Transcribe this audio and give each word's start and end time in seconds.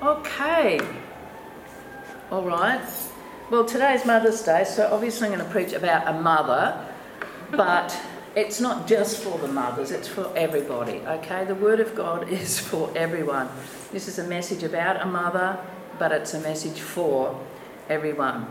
Okay. 0.00 0.78
All 2.30 2.44
right. 2.44 2.80
Well, 3.50 3.64
today's 3.64 4.06
Mother's 4.06 4.40
Day, 4.42 4.62
so 4.62 4.88
obviously 4.92 5.26
I'm 5.26 5.34
going 5.34 5.44
to 5.44 5.50
preach 5.50 5.72
about 5.72 6.06
a 6.06 6.12
mother, 6.20 6.86
but 7.50 8.00
it's 8.36 8.60
not 8.60 8.86
just 8.86 9.20
for 9.24 9.36
the 9.38 9.48
mothers, 9.48 9.90
it's 9.90 10.06
for 10.06 10.32
everybody, 10.36 10.98
okay? 10.98 11.44
The 11.46 11.56
Word 11.56 11.80
of 11.80 11.96
God 11.96 12.28
is 12.32 12.60
for 12.60 12.92
everyone. 12.94 13.48
This 13.90 14.06
is 14.06 14.20
a 14.20 14.24
message 14.24 14.62
about 14.62 15.02
a 15.02 15.06
mother, 15.06 15.58
but 15.98 16.12
it's 16.12 16.32
a 16.32 16.40
message 16.40 16.78
for 16.78 17.36
everyone. 17.88 18.46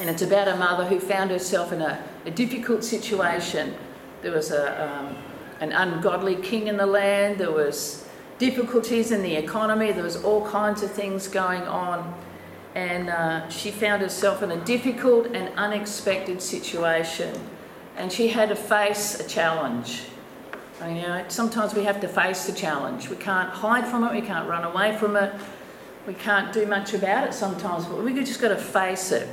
And 0.00 0.08
it's 0.08 0.22
about 0.22 0.48
a 0.48 0.56
mother 0.56 0.86
who 0.86 1.00
found 1.00 1.30
herself 1.30 1.70
in 1.70 1.82
a, 1.82 2.02
a 2.24 2.30
difficult 2.30 2.82
situation. 2.82 3.74
There 4.22 4.32
was 4.32 4.52
a, 4.52 4.90
um, 4.90 5.16
an 5.60 5.72
ungodly 5.72 6.36
king 6.36 6.68
in 6.68 6.78
the 6.78 6.86
land, 6.86 7.36
there 7.36 7.52
was 7.52 8.05
difficulties 8.38 9.10
in 9.12 9.22
the 9.22 9.34
economy, 9.36 9.92
there 9.92 10.04
was 10.04 10.22
all 10.22 10.46
kinds 10.46 10.82
of 10.82 10.90
things 10.90 11.28
going 11.28 11.62
on. 11.62 12.14
And 12.74 13.08
uh, 13.08 13.48
she 13.48 13.70
found 13.70 14.02
herself 14.02 14.42
in 14.42 14.50
a 14.50 14.64
difficult 14.64 15.28
and 15.28 15.48
unexpected 15.56 16.42
situation. 16.42 17.34
And 17.96 18.12
she 18.12 18.28
had 18.28 18.50
to 18.50 18.56
face 18.56 19.18
a 19.18 19.26
challenge. 19.26 20.02
You 20.82 21.02
know, 21.02 21.24
sometimes 21.28 21.74
we 21.74 21.84
have 21.84 22.00
to 22.02 22.08
face 22.08 22.46
the 22.46 22.52
challenge. 22.52 23.08
We 23.08 23.16
can't 23.16 23.48
hide 23.48 23.86
from 23.86 24.04
it, 24.04 24.12
we 24.12 24.20
can't 24.20 24.46
run 24.46 24.64
away 24.64 24.94
from 24.98 25.16
it, 25.16 25.32
we 26.06 26.12
can't 26.12 26.52
do 26.52 26.66
much 26.66 26.92
about 26.92 27.26
it 27.26 27.32
sometimes, 27.32 27.86
but 27.86 28.04
we 28.04 28.12
just 28.12 28.40
got 28.42 28.48
to 28.48 28.56
face 28.56 29.10
it 29.10 29.26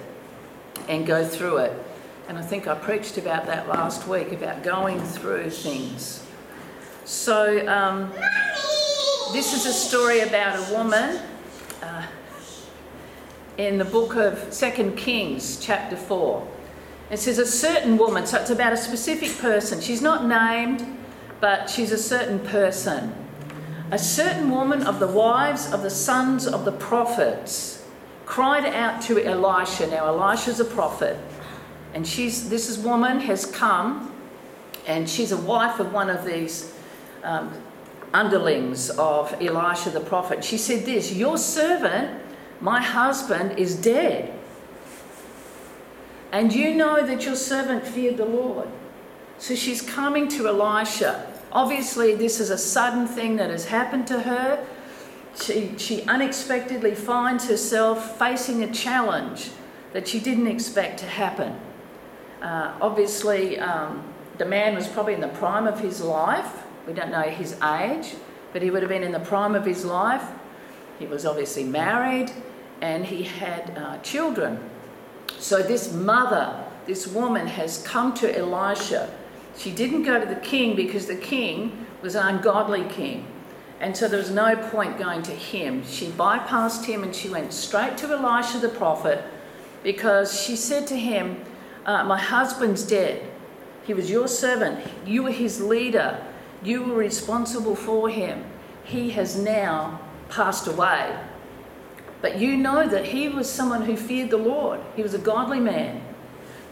and 0.88 1.05
go 1.05 1.25
through 1.25 1.58
it. 1.58 1.85
And 2.30 2.38
I 2.38 2.41
think 2.41 2.67
I 2.67 2.75
preached 2.75 3.17
about 3.17 3.45
that 3.47 3.67
last 3.67 4.08
week 4.08 4.31
about 4.31 4.63
going 4.63 5.02
through 5.02 5.49
things. 5.49 6.25
So, 7.03 7.67
um, 7.67 8.13
this 9.33 9.51
is 9.51 9.65
a 9.65 9.73
story 9.73 10.19
about 10.19 10.55
a 10.59 10.71
woman 10.71 11.19
uh, 11.81 12.05
in 13.57 13.79
the 13.79 13.85
book 13.85 14.15
of 14.15 14.53
Second 14.53 14.95
Kings, 14.95 15.58
chapter 15.59 15.97
4. 15.97 16.47
It 17.09 17.17
says, 17.17 17.39
A 17.39 17.45
certain 17.47 17.97
woman, 17.97 18.27
so 18.27 18.39
it's 18.39 18.52
about 18.52 18.73
a 18.73 18.77
specific 18.77 19.35
person. 19.39 19.81
She's 19.81 20.03
not 20.03 20.27
named, 20.27 20.85
but 21.41 21.67
she's 21.67 21.91
a 21.91 21.97
certain 21.97 22.41
person. 22.41 23.16
A 23.89 23.97
certain 23.97 24.52
woman 24.52 24.83
of 24.83 24.99
the 24.99 25.08
wives 25.08 25.73
of 25.73 25.81
the 25.81 25.89
sons 25.89 26.45
of 26.45 26.63
the 26.63 26.71
prophets 26.71 27.83
cried 28.27 28.67
out 28.67 29.02
to 29.03 29.19
Elisha. 29.19 29.88
Now, 29.88 30.05
Elisha's 30.05 30.59
a 30.59 30.65
prophet, 30.65 31.17
and 31.95 32.05
she's 32.05 32.49
this 32.49 32.69
is 32.69 32.77
woman 32.77 33.21
has 33.21 33.47
come, 33.47 34.13
and 34.86 35.09
she's 35.09 35.31
a 35.31 35.38
wife 35.38 35.80
of 35.80 35.91
one 35.91 36.11
of 36.11 36.23
these 36.23 36.71
um, 37.23 37.62
underlings 38.14 38.89
of 38.92 39.33
Elisha 39.42 39.89
the 39.89 40.00
prophet. 40.00 40.44
She 40.44 40.58
said 40.58 40.86
this 40.86 41.11
Your 41.11 41.38
servant, 41.38 42.22
my 42.61 42.81
husband, 42.81 43.58
is 43.58 43.75
dead. 43.75 44.33
And 46.31 46.52
you 46.53 46.73
know 46.73 47.05
that 47.05 47.25
your 47.25 47.36
servant 47.36 47.86
feared 47.86 48.17
the 48.17 48.25
Lord. 48.25 48.67
So 49.38 49.55
she's 49.55 49.81
coming 49.81 50.28
to 50.30 50.47
Elisha. 50.47 51.31
Obviously, 51.52 52.16
this 52.16 52.39
is 52.39 52.50
a 52.50 52.58
sudden 52.58 53.08
thing 53.08 53.36
that 53.36 53.52
has 53.52 53.66
happened 53.66 54.08
to 54.08 54.22
her. 54.22 54.66
She, 55.39 55.77
she 55.77 56.02
unexpectedly 56.03 56.95
finds 56.95 57.48
herself 57.48 58.17
facing 58.17 58.64
a 58.64 58.72
challenge 58.72 59.52
that 59.92 60.08
she 60.08 60.20
didn't 60.20 60.48
expect 60.48 61.00
to 61.00 61.05
happen. 61.05 61.59
Uh, 62.42 62.73
obviously, 62.81 63.59
um, 63.59 64.03
the 64.38 64.45
man 64.45 64.75
was 64.75 64.88
probably 64.88 65.14
in 65.14 65.22
the 65.22 65.27
prime 65.30 65.67
of 65.67 65.80
his 65.80 66.02
life. 66.02 66.64
We 66.88 66.94
don't 66.94 67.12
know 67.12 67.22
his 67.22 67.53
age, 67.62 68.16
but 68.52 68.62
he 68.62 68.70
would 68.70 68.81
have 68.81 68.89
been 68.89 69.03
in 69.03 69.12
the 69.12 69.20
prime 69.20 69.56
of 69.56 69.66
his 69.66 69.86
life. 69.86 70.23
He 71.00 71.06
was 71.06 71.26
obviously 71.26 71.64
married 71.64 72.31
and 72.81 73.06
he 73.06 73.23
had 73.23 73.78
uh, 73.78 73.98
children. 74.00 74.59
So, 75.39 75.61
this 75.61 75.94
mother, 75.94 76.64
this 76.86 77.08
woman, 77.08 77.48
has 77.48 77.81
come 77.84 78.14
to 78.16 78.38
Elisha. 78.38 79.14
She 79.58 79.72
didn't 79.72 80.04
go 80.04 80.20
to 80.20 80.26
the 80.26 80.39
king 80.39 80.76
because 80.76 81.05
the 81.05 81.16
king 81.16 81.86
was 82.02 82.16
an 82.16 82.36
ungodly 82.36 82.83
king. 82.83 83.27
And 83.80 83.95
so 83.95 84.08
there 84.08 84.20
was 84.20 84.32
no 84.32 84.55
point 84.55 84.98
going 84.98 85.23
to 85.23 85.32
him. 85.32 85.86
She 85.86 86.08
bypassed 86.08 86.86
him 86.86 87.04
and 87.04 87.14
she 87.14 87.30
went 87.30 87.52
straight 87.52 87.98
to 87.98 88.08
Elisha 88.08 88.60
the 88.60 88.70
prophet 88.70 89.23
because 89.83 90.42
she 90.42 90.55
said 90.55 90.88
to 90.88 90.95
him, 90.98 91.43
uh, 91.86 92.04
My 92.05 92.17
husband's 92.17 92.83
dead. 92.83 93.30
He 93.86 93.93
was 93.93 94.10
your 94.10 94.30
servant. 94.30 94.86
You 95.05 95.23
were 95.23 95.32
his 95.32 95.60
leader. 95.60 96.26
You 96.63 96.83
were 96.83 96.95
responsible 96.95 97.75
for 97.75 98.09
him. 98.09 98.45
He 98.83 99.11
has 99.11 99.37
now 99.37 99.99
passed 100.29 100.67
away. 100.67 101.17
But 102.21 102.39
you 102.39 102.55
know 102.55 102.87
that 102.87 103.05
he 103.05 103.27
was 103.27 103.51
someone 103.51 103.81
who 103.81 103.97
feared 103.97 104.29
the 104.29 104.37
Lord. 104.37 104.79
He 104.95 105.03
was 105.03 105.13
a 105.13 105.19
godly 105.19 105.59
man. 105.59 106.01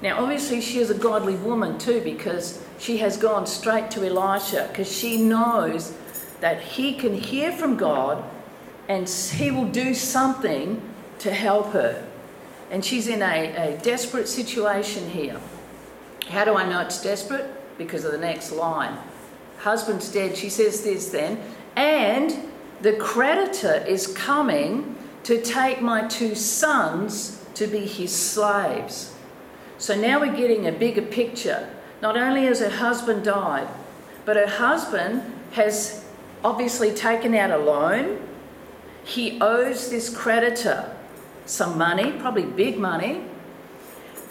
Now, 0.02 0.24
obviously, 0.24 0.62
she 0.62 0.80
is 0.80 0.90
a 0.90 0.96
godly 0.96 1.36
woman 1.36 1.78
too 1.78 2.02
because 2.02 2.64
she 2.80 2.98
has 2.98 3.18
gone 3.18 3.46
straight 3.46 3.92
to 3.92 4.06
Elisha 4.08 4.68
because 4.70 4.92
she 4.92 5.18
knows 5.18 5.94
that 6.40 6.62
he 6.62 6.94
can 6.94 7.14
hear 7.14 7.52
from 7.52 7.76
God 7.78 8.24
and 8.88 9.08
he 9.08 9.52
will 9.52 9.68
do 9.68 9.94
something 9.94 10.82
to 11.20 11.32
help 11.32 11.74
her. 11.74 12.08
And 12.72 12.84
she's 12.84 13.08
in 13.08 13.22
a, 13.22 13.74
a 13.74 13.78
desperate 13.78 14.28
situation 14.28 15.10
here. 15.10 15.40
How 16.30 16.46
do 16.46 16.56
I 16.56 16.68
know 16.68 16.80
it's 16.80 17.04
desperate? 17.04 17.78
Because 17.78 18.06
of 18.06 18.14
the 18.14 18.18
next 18.18 18.52
line 18.52 18.98
husband's 19.62 20.12
dead. 20.12 20.36
She 20.36 20.50
says 20.50 20.84
this 20.84 21.10
then, 21.10 21.40
and 21.76 22.36
the 22.82 22.94
creditor 22.94 23.76
is 23.88 24.08
coming 24.08 24.96
to 25.24 25.42
take 25.42 25.82
my 25.82 26.08
two 26.08 26.36
sons 26.36 27.44
to 27.54 27.68
be 27.68 27.86
his 27.86 28.14
slaves. 28.14 29.14
So 29.78 29.96
now 29.96 30.20
we're 30.20 30.36
getting 30.36 30.68
a 30.68 30.72
bigger 30.72 31.02
picture. 31.02 31.70
Not 32.02 32.18
only 32.18 32.46
has 32.46 32.60
her 32.60 32.70
husband 32.70 33.24
died, 33.24 33.68
but 34.26 34.36
her 34.36 34.48
husband 34.48 35.24
has 35.52 36.06
obviously 36.44 36.94
taken 36.94 37.36
out 37.36 37.52
a 37.52 37.58
loan. 37.58 38.28
He 39.04 39.40
owes 39.42 39.90
this 39.90 40.16
creditor 40.16 40.96
some 41.46 41.78
money, 41.78 42.14
probably 42.14 42.46
big 42.46 42.78
money. 42.78 43.24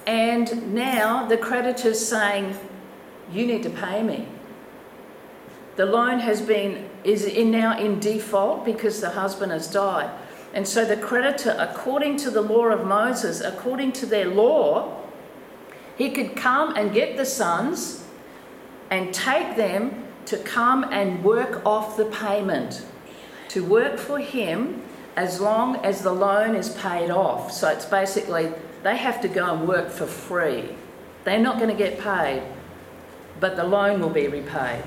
And 0.07 0.75
now 0.75 1.27
the 1.27 1.37
creditor's 1.37 2.05
saying, 2.05 2.57
You 3.31 3.47
need 3.47 3.63
to 3.63 3.71
pay 3.71 4.03
me. 4.03 4.27
The 5.77 5.87
loan 5.87 6.19
has 6.21 6.41
been 6.41 6.89
is 7.05 7.25
in 7.25 7.51
now 7.51 7.79
in 7.79 8.01
default 8.01 8.65
because 8.65 9.01
the 9.01 9.11
husband 9.11 9.53
has 9.53 9.69
died. 9.69 10.11
And 10.53 10.67
so 10.67 10.85
the 10.85 10.97
creditor, 10.97 11.57
according 11.59 12.17
to 12.19 12.31
the 12.31 12.41
law 12.41 12.67
of 12.67 12.87
Moses, 12.87 13.41
according 13.41 13.93
to 13.93 14.07
their 14.07 14.27
law, 14.27 15.01
he 15.97 16.11
could 16.11 16.35
come 16.35 16.75
and 16.77 16.93
get 16.93 17.17
the 17.17 17.25
sons 17.25 18.05
and 18.91 19.15
take 19.15 19.57
them 19.57 20.05
to 20.27 20.37
come 20.39 20.85
and 20.91 21.23
work 21.23 21.65
off 21.65 21.97
the 21.97 22.07
payment, 22.07 22.85
to 23.49 23.65
work 23.65 23.99
for 23.99 24.19
him 24.19 24.83
as 25.17 25.41
long 25.41 25.77
as 25.77 26.03
the 26.03 26.13
loan 26.13 26.55
is 26.55 26.71
paid 26.71 27.11
off. 27.11 27.53
So 27.53 27.69
it's 27.69 27.85
basically 27.85 28.53
they 28.83 28.97
have 28.97 29.21
to 29.23 29.29
go 29.29 29.55
and 29.55 29.69
work 29.69 29.91
for 29.91 30.07
free. 30.07 30.71
They're 31.25 31.39
not 31.39 31.59
going 31.59 31.71
to 31.71 31.77
get 31.77 32.01
paid, 32.01 32.43
but 33.39 33.57
the 33.57 33.65
loan 33.65 34.01
will 34.01 34.11
be 34.11 34.27
repaid. 34.27 34.83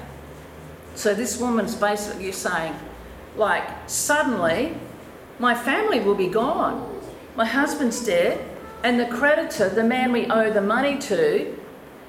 So 0.95 1.13
this 1.13 1.39
woman's 1.39 1.75
basically 1.75 2.31
saying, 2.31 2.75
like, 3.35 3.67
suddenly 3.87 4.77
my 5.39 5.55
family 5.55 5.99
will 5.99 6.15
be 6.15 6.27
gone. 6.27 7.01
My 7.35 7.45
husband's 7.45 8.05
dead, 8.05 8.45
and 8.83 8.99
the 8.99 9.07
creditor, 9.07 9.69
the 9.69 9.83
man 9.83 10.11
we 10.11 10.27
owe 10.27 10.51
the 10.51 10.61
money 10.61 10.97
to, 10.99 11.57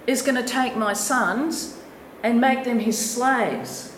is 0.06 0.22
going 0.22 0.34
to 0.34 0.46
take 0.46 0.76
my 0.76 0.92
sons 0.92 1.80
and 2.22 2.40
make 2.40 2.64
them 2.64 2.80
his 2.80 2.98
slaves. 2.98 3.96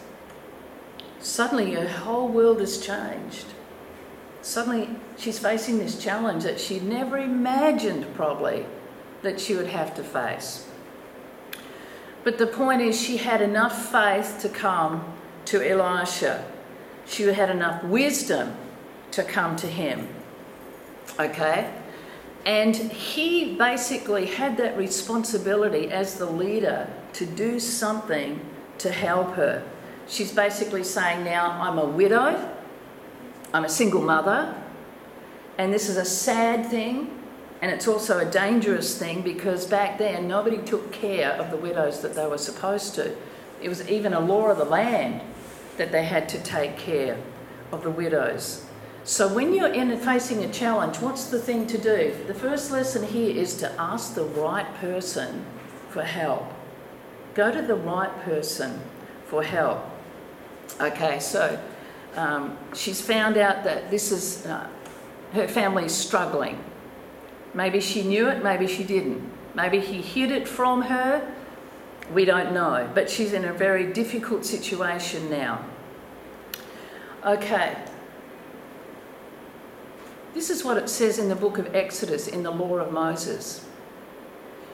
Suddenly, 1.21 1.73
her 1.73 1.89
whole 1.89 2.29
world 2.29 2.61
has 2.61 2.79
changed. 2.79 3.47
Suddenly, 4.43 4.91
she's 5.17 5.39
facing 5.39 5.79
this 5.79 6.01
challenge 6.01 6.45
that 6.45 6.61
she 6.61 6.79
never 6.79 7.19
imagined, 7.19 8.15
probably, 8.15 8.67
that 9.23 9.41
she 9.41 9.55
would 9.55 9.67
have 9.67 9.95
to 9.97 10.05
face. 10.05 10.66
But 12.27 12.39
the 12.39 12.47
point 12.49 12.83
is, 12.83 13.01
she 13.01 13.19
had 13.19 13.41
enough 13.41 13.93
faith 13.93 14.39
to 14.41 14.49
come 14.49 15.05
to 15.45 15.63
Elisha. 15.63 16.45
She 17.07 17.23
had 17.23 17.51
enough 17.51 17.85
wisdom 17.85 18.57
to 19.13 19.23
come 19.23 19.55
to 19.55 19.69
him. 19.69 20.09
Okay? 21.21 21.73
And 22.45 22.75
he 22.75 23.55
basically 23.55 24.27
had 24.27 24.57
that 24.57 24.77
responsibility 24.77 25.89
as 25.93 26.17
the 26.17 26.27
leader 26.27 26.89
to 27.13 27.27
do 27.27 27.61
something 27.61 28.41
to 28.79 28.91
help 28.91 29.35
her. 29.35 29.63
She's 30.09 30.33
basically 30.33 30.83
saying, 30.83 31.23
Now 31.23 31.53
I'm 31.53 31.79
a 31.79 31.87
widow, 31.87 32.53
I'm 33.55 33.65
a 33.65 33.69
single 33.69 34.03
mother, 34.03 34.53
and 35.59 35.73
this 35.73 35.89
is 35.89 35.97
a 35.97 36.05
sad 36.05 36.67
thing, 36.67 37.16
and 37.63 37.71
it's 37.71 37.89
also 37.89 38.19
a 38.19 38.25
dangerous 38.25 38.99
thing 38.99 39.23
because 39.23 39.67
back 39.67 39.99
then 39.99 40.29
nobody 40.29 40.59
took 40.59 40.93
care 40.93 41.33
of 41.33 41.51
the 41.51 41.57
widows 41.57 42.01
that 42.03 42.15
they 42.15 42.27
were 42.27 42.39
supposed 42.39 42.95
to. 42.97 43.17
It 43.63 43.69
was 43.69 43.89
even 43.89 44.13
a 44.13 44.21
law 44.21 44.51
of 44.51 44.59
the 44.59 44.65
land 44.65 45.23
that 45.79 45.93
they 45.93 46.05
had 46.05 46.29
to 46.31 46.39
take 46.39 46.77
care 46.77 47.19
of 47.73 47.83
the 47.83 47.91
widows. 47.91 48.67
So 49.05 49.33
when 49.33 49.55
you're 49.55 49.73
in 49.73 49.97
facing 49.99 50.45
a 50.45 50.53
challenge, 50.53 50.99
what's 50.99 51.27
the 51.27 51.41
thing 51.41 51.67
to 51.69 51.79
do? 51.79 52.15
The 52.27 52.35
first 52.35 52.71
lesson 52.71 53.07
here 53.07 53.35
is 53.35 53.55
to 53.59 53.73
ask 53.81 54.15
the 54.15 54.25
right 54.25 54.67
person 54.75 55.47
for 55.91 56.03
help. 56.03 56.53
Go 57.35 57.53
to 57.53 57.63
the 57.63 57.77
right 57.77 58.15
person 58.23 58.81
for 59.27 59.43
help. 59.43 59.85
Okay, 60.81 61.21
so 61.21 61.59
um, 62.17 62.59
she's 62.75 63.01
found 63.01 63.37
out 63.37 63.63
that 63.65 63.91
this 63.91 64.11
is 64.11 64.45
uh, 64.47 64.67
her 65.33 65.47
family's 65.47 65.95
struggling. 65.95 66.59
Maybe 67.57 67.81
she 67.81 68.03
knew 68.03 68.29
it, 68.29 68.45
maybe 68.45 68.67
she 68.67 68.85
didn't. 68.85 69.33
Maybe 69.55 69.81
he 69.81 70.03
hid 70.03 70.31
it 70.31 70.47
from 70.47 70.83
her. 70.83 71.27
We 72.13 72.27
don't 72.27 72.53
know. 72.53 72.89
But 72.95 73.09
she's 73.09 73.33
in 73.33 73.47
a 73.47 73.53
very 73.55 73.91
difficult 73.95 74.45
situation 74.45 75.31
now. 75.31 75.65
Okay. 77.25 77.75
This 80.35 80.51
is 80.51 80.63
what 80.63 80.77
it 80.77 80.91
says 80.91 81.19
in 81.19 81.31
the 81.31 81.35
book 81.35 81.57
of 81.57 81.75
Exodus 81.75 82.29
in 82.29 82.43
the 82.43 82.51
law 82.51 82.77
of 82.77 82.93
Moses. 82.93 83.65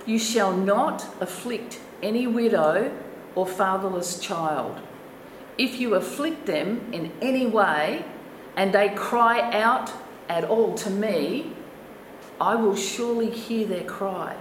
You 0.05 0.19
shall 0.19 0.53
not 0.53 1.07
afflict 1.21 1.79
any 2.03 2.27
widow 2.27 2.93
or 3.37 3.47
fatherless 3.47 4.19
child. 4.19 4.81
If 5.57 5.79
you 5.79 5.95
afflict 5.95 6.47
them 6.47 6.93
in 6.93 7.13
any 7.23 7.47
way 7.47 8.05
and 8.57 8.73
they 8.73 8.89
cry 8.89 9.53
out 9.53 9.93
at 10.29 10.43
all 10.43 10.75
to 10.79 10.91
me, 10.91 11.53
I 12.41 12.57
will 12.57 12.77
surely 12.77 13.31
hear 13.31 13.67
their 13.67 13.85
cry. 13.85 14.37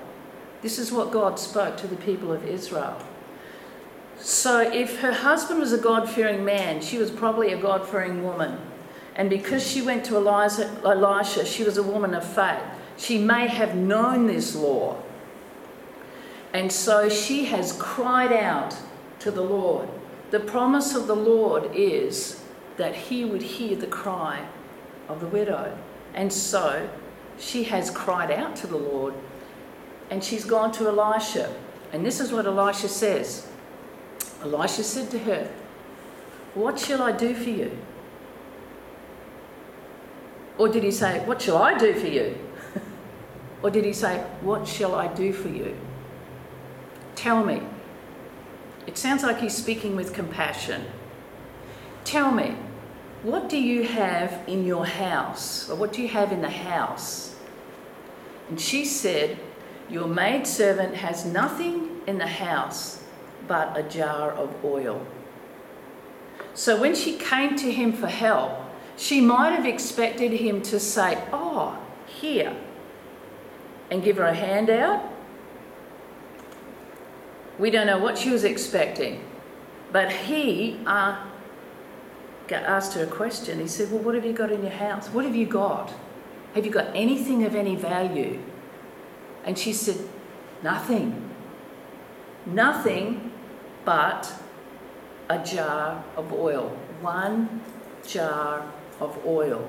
This 0.61 0.77
is 0.77 0.91
what 0.91 1.11
God 1.11 1.39
spoke 1.39 1.77
to 1.77 1.87
the 1.87 1.95
people 1.95 2.31
of 2.31 2.45
Israel. 2.45 2.97
So, 4.19 4.59
if 4.61 4.99
her 4.99 5.13
husband 5.13 5.59
was 5.59 5.73
a 5.73 5.79
God 5.79 6.07
fearing 6.07 6.45
man, 6.45 6.81
she 6.81 6.99
was 6.99 7.09
probably 7.09 7.53
a 7.53 7.57
God 7.57 7.87
fearing 7.87 8.23
woman. 8.23 8.59
And 9.15 9.29
because 9.29 9.67
she 9.67 9.81
went 9.81 10.05
to 10.05 10.15
Eliza, 10.15 10.69
Elisha, 10.85 11.45
she 11.45 11.63
was 11.63 11.77
a 11.77 11.83
woman 11.83 12.13
of 12.13 12.23
faith. 12.23 12.61
She 12.97 13.17
may 13.17 13.47
have 13.47 13.75
known 13.75 14.27
this 14.27 14.55
law. 14.55 15.01
And 16.53 16.71
so 16.71 17.09
she 17.09 17.45
has 17.45 17.73
cried 17.73 18.31
out 18.31 18.75
to 19.19 19.31
the 19.31 19.41
Lord. 19.41 19.89
The 20.29 20.39
promise 20.39 20.95
of 20.95 21.07
the 21.07 21.15
Lord 21.15 21.71
is 21.73 22.43
that 22.77 22.95
he 22.95 23.25
would 23.25 23.41
hear 23.41 23.75
the 23.75 23.87
cry 23.87 24.47
of 25.07 25.19
the 25.19 25.27
widow. 25.27 25.77
And 26.13 26.31
so 26.31 26.89
she 27.41 27.63
has 27.65 27.89
cried 27.89 28.31
out 28.31 28.55
to 28.57 28.67
the 28.67 28.77
Lord 28.77 29.15
and 30.09 30.23
she's 30.23 30.45
gone 30.45 30.71
to 30.73 30.87
Elisha. 30.87 31.53
And 31.91 32.05
this 32.05 32.19
is 32.19 32.31
what 32.31 32.45
Elisha 32.45 32.87
says 32.87 33.47
Elisha 34.43 34.83
said 34.83 35.11
to 35.11 35.19
her, 35.19 35.49
What 36.53 36.79
shall 36.79 37.01
I 37.01 37.11
do 37.11 37.33
for 37.33 37.49
you? 37.49 37.77
Or 40.57 40.67
did 40.69 40.83
he 40.83 40.91
say, 40.91 41.19
What 41.25 41.41
shall 41.41 41.57
I 41.57 41.77
do 41.77 41.93
for 41.93 42.07
you? 42.07 42.37
or 43.63 43.69
did 43.69 43.85
he 43.85 43.93
say, 43.93 44.19
What 44.41 44.67
shall 44.67 44.95
I 44.95 45.07
do 45.07 45.33
for 45.33 45.49
you? 45.49 45.75
Tell 47.15 47.43
me. 47.43 47.61
It 48.87 48.97
sounds 48.97 49.23
like 49.23 49.39
he's 49.39 49.55
speaking 49.55 49.95
with 49.95 50.13
compassion. 50.13 50.85
Tell 52.03 52.31
me, 52.31 52.55
what 53.23 53.47
do 53.47 53.57
you 53.57 53.83
have 53.83 54.39
in 54.47 54.65
your 54.65 54.87
house? 54.87 55.69
Or 55.69 55.75
what 55.75 55.93
do 55.93 56.01
you 56.01 56.07
have 56.07 56.31
in 56.31 56.41
the 56.41 56.49
house? 56.49 57.30
And 58.51 58.59
she 58.59 58.83
said, 58.83 59.39
Your 59.89 60.09
maidservant 60.09 60.95
has 60.95 61.23
nothing 61.23 62.01
in 62.05 62.17
the 62.17 62.27
house 62.27 63.01
but 63.47 63.77
a 63.77 63.83
jar 63.83 64.31
of 64.31 64.53
oil. 64.65 65.07
So 66.53 66.77
when 66.79 66.93
she 66.93 67.15
came 67.17 67.55
to 67.55 67.71
him 67.71 67.93
for 67.93 68.07
help, 68.07 68.51
she 68.97 69.21
might 69.21 69.51
have 69.51 69.65
expected 69.65 70.33
him 70.33 70.61
to 70.63 70.81
say, 70.81 71.17
Oh, 71.31 71.79
here, 72.05 72.53
and 73.89 74.03
give 74.03 74.17
her 74.17 74.25
a 74.25 74.35
handout. 74.35 75.01
We 77.57 77.71
don't 77.71 77.87
know 77.87 77.99
what 77.99 78.17
she 78.17 78.31
was 78.31 78.43
expecting. 78.43 79.23
But 79.93 80.11
he 80.11 80.77
uh, 80.85 81.25
asked 82.49 82.95
her 82.95 83.03
a 83.03 83.07
question. 83.07 83.61
He 83.61 83.67
said, 83.69 83.93
Well, 83.93 84.01
what 84.01 84.13
have 84.15 84.25
you 84.25 84.33
got 84.33 84.51
in 84.51 84.61
your 84.61 84.73
house? 84.73 85.07
What 85.07 85.23
have 85.23 85.37
you 85.37 85.45
got? 85.45 85.93
Have 86.53 86.65
you 86.65 86.71
got 86.71 86.95
anything 86.95 87.43
of 87.43 87.55
any 87.55 87.75
value? 87.75 88.39
And 89.45 89.57
she 89.57 89.73
said, 89.73 89.97
Nothing. 90.61 91.29
Nothing 92.45 93.31
but 93.85 94.33
a 95.29 95.39
jar 95.43 96.03
of 96.15 96.33
oil. 96.33 96.69
One 97.01 97.61
jar 98.05 98.65
of 98.99 99.17
oil. 99.25 99.67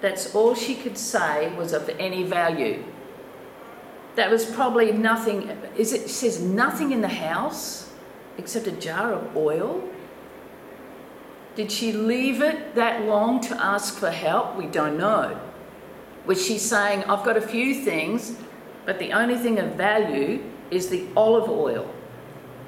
That's 0.00 0.34
all 0.34 0.54
she 0.54 0.74
could 0.74 0.98
say 0.98 1.54
was 1.56 1.72
of 1.72 1.88
any 1.98 2.22
value. 2.24 2.84
That 4.16 4.30
was 4.30 4.44
probably 4.44 4.92
nothing. 4.92 5.50
Is 5.76 5.92
it 5.92 6.08
says 6.08 6.40
nothing 6.40 6.92
in 6.92 7.00
the 7.00 7.08
house 7.08 7.90
except 8.38 8.66
a 8.66 8.72
jar 8.72 9.12
of 9.12 9.36
oil? 9.36 9.88
Did 11.54 11.72
she 11.72 11.92
leave 11.92 12.42
it 12.42 12.74
that 12.74 13.04
long 13.04 13.40
to 13.42 13.54
ask 13.62 13.96
for 13.98 14.10
help? 14.10 14.56
We 14.56 14.66
don't 14.66 14.98
know. 14.98 15.40
Was 16.26 16.44
she 16.44 16.58
saying, 16.58 17.04
I've 17.04 17.24
got 17.24 17.36
a 17.36 17.40
few 17.40 17.74
things, 17.74 18.36
but 18.84 18.98
the 18.98 19.12
only 19.12 19.36
thing 19.36 19.58
of 19.58 19.74
value 19.74 20.42
is 20.70 20.88
the 20.88 21.06
olive 21.16 21.48
oil 21.48 21.92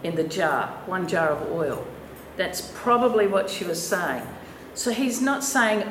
in 0.03 0.15
the 0.15 0.25
jar, 0.25 0.69
one 0.87 1.09
jar 1.09 1.31
of 1.31 1.53
oil? 1.53 1.87
That's 2.37 2.73
probably 2.75 3.27
what 3.27 3.51
she 3.51 3.65
was 3.65 3.85
saying. 3.85 4.23
So 4.75 4.93
he's 4.93 5.21
not 5.21 5.43
saying, 5.43 5.83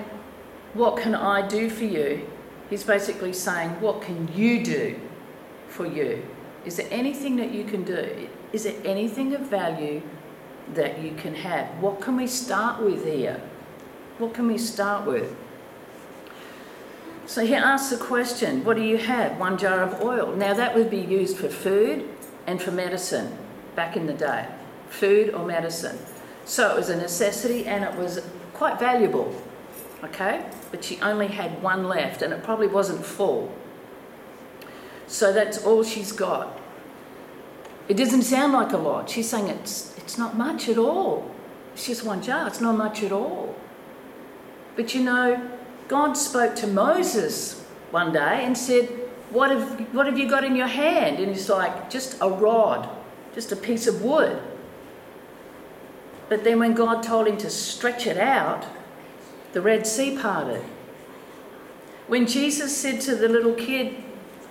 What 0.74 0.98
can 0.98 1.14
I 1.14 1.46
do 1.48 1.69
for 1.69 1.84
you? 1.84 2.30
He's 2.69 2.84
basically 2.84 3.34
saying, 3.34 3.69
What 3.81 4.02
can 4.02 4.30
you 4.34 4.64
do 4.64 5.00
for 5.68 5.86
you? 5.86 6.25
Is 6.66 6.78
there 6.78 6.88
anything 6.90 7.36
that 7.38 7.52
you 7.52 7.64
can 7.66 7.84
do? 7.84 8.30
Is 8.54 8.64
there 8.64 8.75
anything 8.86 9.36
of 9.36 9.42
value 9.42 10.02
that 10.74 11.02
you 11.02 11.14
can 11.16 11.36
have. 11.36 11.68
What 11.81 12.02
can 12.02 12.18
we 12.18 12.28
start 12.28 12.81
with 12.81 13.06
here? 13.06 13.42
What 14.18 14.34
can 14.34 14.48
we 14.48 14.58
start 14.58 15.06
with? 15.06 15.36
So 17.27 17.45
he 17.45 17.53
asks 17.53 17.89
the 17.89 17.97
question, 17.97 18.63
what 18.63 18.77
do 18.77 18.83
you 18.83 18.97
have? 18.97 19.38
One 19.38 19.57
jar 19.57 19.83
of 19.83 20.01
oil. 20.01 20.33
Now 20.33 20.53
that 20.53 20.74
would 20.74 20.89
be 20.89 21.01
used 21.01 21.38
for 21.38 21.50
food 21.50 22.07
and 22.47 22.62
for 22.62 22.71
medicine 22.71 23.38
back 23.75 23.97
in 23.97 24.07
the 24.07 24.13
day. 24.13 24.47
Food 24.89 25.33
or 25.33 25.45
medicine. 25.45 26.00
So 26.45 26.71
it 26.71 26.77
was 26.77 26.88
a 26.89 26.95
necessity 26.95 27.65
and 27.65 27.83
it 27.83 27.94
was 27.95 28.21
quite 28.53 28.79
valuable. 28.79 29.35
Okay? 30.06 30.45
But 30.71 30.85
she 30.85 31.00
only 31.01 31.27
had 31.27 31.62
one 31.62 31.89
left 31.89 32.21
and 32.21 32.31
it 32.31 32.44
probably 32.44 32.68
wasn't 32.68 33.06
full. 33.06 33.54
So 35.07 35.33
that's 35.33 35.63
all 35.66 35.83
she's 35.83 36.13
got. 36.13 36.57
It 37.90 37.97
doesn't 37.97 38.23
sound 38.23 38.54
like 38.54 38.71
a 38.71 38.78
lot. 38.78 39.09
She's 39.09 39.30
saying 39.30 39.47
it's 39.47 39.94
it's 39.97 40.18
not 40.18 40.37
much 40.37 40.69
at 40.69 40.78
all. 40.78 41.30
It's 41.73 41.87
just 41.87 42.06
one 42.06 42.21
jar, 42.21 42.47
it's 42.47 42.61
not 42.61 42.78
much 42.78 43.04
at 43.04 43.11
all. 43.11 43.56
But 44.78 44.95
you 44.95 45.04
know, 45.04 45.56
God 45.87 46.13
spoke 46.13 46.56
to 46.57 46.67
Moses 46.67 47.63
one 47.91 48.11
day 48.13 48.44
and 48.44 48.57
said, 48.57 48.85
What 49.29 49.51
have, 49.51 49.94
what 49.94 50.06
have 50.06 50.17
you 50.17 50.29
got 50.29 50.44
in 50.44 50.56
your 50.56 50.67
hand? 50.67 51.19
And 51.19 51.27
he's 51.27 51.49
like, 51.49 51.89
Just 51.89 52.17
a 52.21 52.29
rod, 52.29 52.89
just 53.33 53.51
a 53.51 53.56
piece 53.56 53.87
of 53.87 54.01
wood. 54.01 54.41
But 56.29 56.44
then 56.44 56.59
when 56.59 56.73
God 56.73 57.03
told 57.03 57.27
him 57.27 57.37
to 57.37 57.49
stretch 57.49 58.06
it 58.06 58.17
out, 58.17 58.65
the 59.53 59.61
Red 59.61 59.87
Sea 59.87 60.17
parted. 60.17 60.61
When 62.07 62.27
Jesus 62.27 62.75
said 62.75 62.99
to 63.01 63.15
the 63.15 63.29
little 63.29 63.53
kid, 63.53 63.95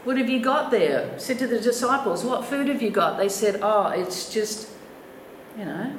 What 0.05 0.17
have 0.17 0.31
you 0.31 0.41
got 0.41 0.71
there? 0.71 1.19
Said 1.19 1.39
to 1.41 1.47
the 1.47 1.61
disciples, 1.61 2.25
What 2.25 2.45
food 2.45 2.69
have 2.69 2.81
you 2.81 2.91
got? 2.91 3.19
They 3.19 3.29
said, 3.29 3.61
Oh, 3.63 3.89
it's 3.89 4.33
just 4.33 4.71
you 5.59 5.65
know, 5.65 5.93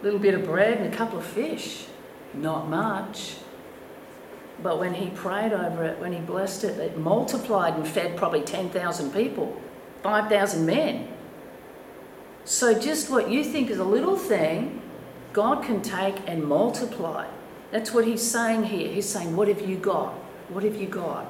a 0.00 0.04
little 0.04 0.18
bit 0.18 0.34
of 0.34 0.44
bread 0.44 0.78
and 0.78 0.92
a 0.92 0.96
couple 0.96 1.18
of 1.18 1.24
fish. 1.24 1.86
Not 2.34 2.68
much. 2.68 3.36
But 4.62 4.78
when 4.78 4.94
he 4.94 5.10
prayed 5.10 5.52
over 5.52 5.84
it, 5.84 5.98
when 5.98 6.12
he 6.12 6.20
blessed 6.20 6.64
it, 6.64 6.78
it 6.78 6.98
multiplied 6.98 7.74
and 7.74 7.86
fed 7.86 8.16
probably 8.16 8.42
10,000 8.42 9.12
people, 9.12 9.60
5,000 10.02 10.64
men. 10.64 11.08
So, 12.44 12.78
just 12.78 13.10
what 13.10 13.28
you 13.28 13.44
think 13.44 13.70
is 13.70 13.78
a 13.78 13.84
little 13.84 14.16
thing, 14.16 14.80
God 15.32 15.64
can 15.64 15.82
take 15.82 16.16
and 16.26 16.44
multiply. 16.44 17.26
That's 17.70 17.92
what 17.92 18.06
he's 18.06 18.22
saying 18.22 18.64
here. 18.64 18.88
He's 18.88 19.08
saying, 19.08 19.36
What 19.36 19.48
have 19.48 19.68
you 19.68 19.76
got? 19.76 20.12
What 20.48 20.62
have 20.62 20.76
you 20.76 20.86
got? 20.86 21.26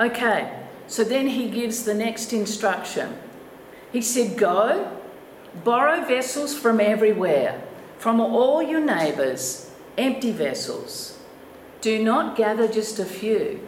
Okay, 0.00 0.60
so 0.86 1.04
then 1.04 1.28
he 1.28 1.50
gives 1.50 1.84
the 1.84 1.94
next 1.94 2.32
instruction. 2.32 3.18
He 3.92 4.00
said, 4.00 4.38
Go 4.38 4.90
Borrow 5.62 6.04
vessels 6.04 6.58
from 6.58 6.80
everywhere, 6.80 7.62
from 7.98 8.20
all 8.20 8.60
your 8.60 8.80
neighbours, 8.80 9.70
empty 9.96 10.32
vessels. 10.32 11.13
Do 11.84 12.02
not 12.02 12.34
gather 12.34 12.66
just 12.66 12.98
a 12.98 13.04
few. 13.04 13.60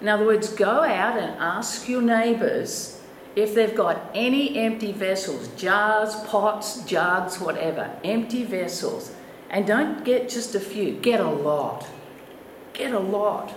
In 0.00 0.08
other 0.08 0.26
words, 0.26 0.48
go 0.48 0.82
out 0.82 1.16
and 1.16 1.40
ask 1.40 1.88
your 1.88 2.02
neighbours 2.02 3.00
if 3.36 3.54
they've 3.54 3.72
got 3.72 4.10
any 4.16 4.58
empty 4.58 4.90
vessels 4.90 5.46
jars, 5.56 6.16
pots, 6.26 6.82
jugs, 6.82 7.38
whatever, 7.38 7.88
empty 8.02 8.42
vessels. 8.42 9.12
And 9.48 9.64
don't 9.64 10.04
get 10.04 10.28
just 10.28 10.56
a 10.56 10.58
few, 10.58 10.94
get 10.94 11.20
a 11.20 11.30
lot. 11.30 11.86
get 12.72 12.90
a 12.90 12.98
lot. 12.98 13.54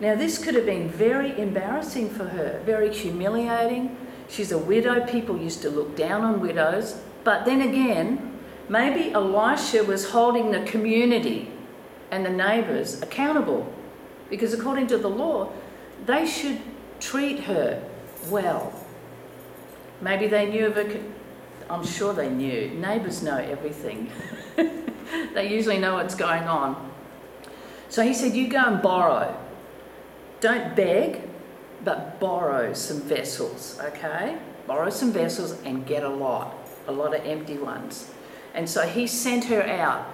Now, 0.00 0.14
this 0.14 0.42
could 0.42 0.54
have 0.54 0.64
been 0.64 0.88
very 0.88 1.38
embarrassing 1.38 2.08
for 2.08 2.24
her, 2.24 2.62
very 2.64 2.90
humiliating. 2.90 3.98
She's 4.30 4.50
a 4.50 4.56
widow. 4.56 5.06
People 5.06 5.36
used 5.36 5.60
to 5.60 5.68
look 5.68 5.94
down 5.94 6.22
on 6.22 6.40
widows. 6.40 7.02
But 7.22 7.44
then 7.44 7.60
again, 7.60 8.40
maybe 8.70 9.12
Elisha 9.12 9.84
was 9.84 10.12
holding 10.12 10.52
the 10.52 10.62
community 10.62 11.50
and 12.10 12.24
the 12.24 12.30
neighbours 12.30 13.02
accountable 13.02 13.72
because, 14.30 14.52
according 14.52 14.86
to 14.88 14.98
the 14.98 15.08
law, 15.08 15.50
they 16.06 16.26
should 16.26 16.60
treat 17.00 17.40
her 17.40 17.82
well. 18.28 18.72
Maybe 20.00 20.26
they 20.26 20.50
knew 20.50 20.66
of 20.66 20.74
her. 20.76 21.00
I'm 21.70 21.84
sure 21.84 22.12
they 22.12 22.28
knew. 22.28 22.70
Neighbours 22.70 23.22
know 23.22 23.36
everything. 23.36 24.10
they 25.34 25.48
usually 25.48 25.78
know 25.78 25.94
what's 25.94 26.14
going 26.14 26.44
on. 26.44 26.92
So 27.88 28.02
he 28.02 28.12
said, 28.12 28.34
You 28.34 28.48
go 28.48 28.58
and 28.58 28.82
borrow. 28.82 29.36
Don't 30.40 30.76
beg, 30.76 31.22
but 31.84 32.18
borrow 32.20 32.72
some 32.74 33.00
vessels, 33.00 33.78
okay? 33.80 34.38
Borrow 34.66 34.90
some 34.90 35.12
vessels 35.12 35.52
and 35.64 35.86
get 35.86 36.02
a 36.02 36.08
lot, 36.08 36.54
a 36.86 36.92
lot 36.92 37.14
of 37.14 37.24
empty 37.24 37.56
ones. 37.56 38.10
And 38.54 38.68
so 38.68 38.82
he 38.86 39.06
sent 39.06 39.44
her 39.44 39.62
out. 39.62 40.13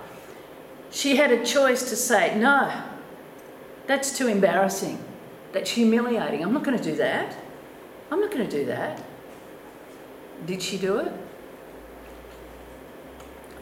She 0.90 1.16
had 1.16 1.30
a 1.32 1.44
choice 1.44 1.88
to 1.90 1.96
say, 1.96 2.36
No, 2.38 2.72
that's 3.86 4.16
too 4.16 4.26
embarrassing. 4.26 5.02
That's 5.52 5.70
humiliating. 5.70 6.42
I'm 6.42 6.52
not 6.52 6.64
going 6.64 6.78
to 6.78 6.82
do 6.82 6.96
that. 6.96 7.36
I'm 8.10 8.20
not 8.20 8.30
going 8.30 8.48
to 8.48 8.50
do 8.50 8.66
that. 8.66 9.02
Did 10.46 10.62
she 10.62 10.78
do 10.78 10.98
it? 10.98 11.12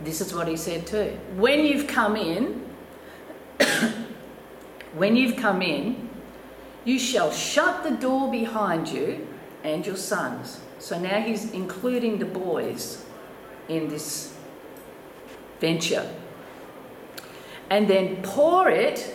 This 0.05 0.21
is 0.21 0.33
what 0.33 0.49
he 0.49 0.57
said 0.57 0.87
too. 0.87 1.19
When 1.37 1.65
you've 1.65 1.87
come 1.87 2.17
in, 2.17 2.65
when 4.95 5.17
you've 5.17 5.37
come 5.37 5.61
in, 5.61 6.09
you 6.85 6.99
shall 6.99 7.33
shut 7.33 7.83
the 7.83 7.91
door 7.91 8.31
behind 8.31 8.89
you 8.89 9.27
and 9.65 9.85
your 9.85 9.97
sons. 9.97 10.61
So 10.79 10.99
now 10.99 11.21
he's 11.21 11.51
including 11.53 12.19
the 12.19 12.25
boys 12.25 13.05
in 13.69 13.89
this 13.89 14.35
venture. 15.61 16.09
And 17.71 17.89
then 17.89 18.23
pour 18.23 18.69
it, 18.69 19.15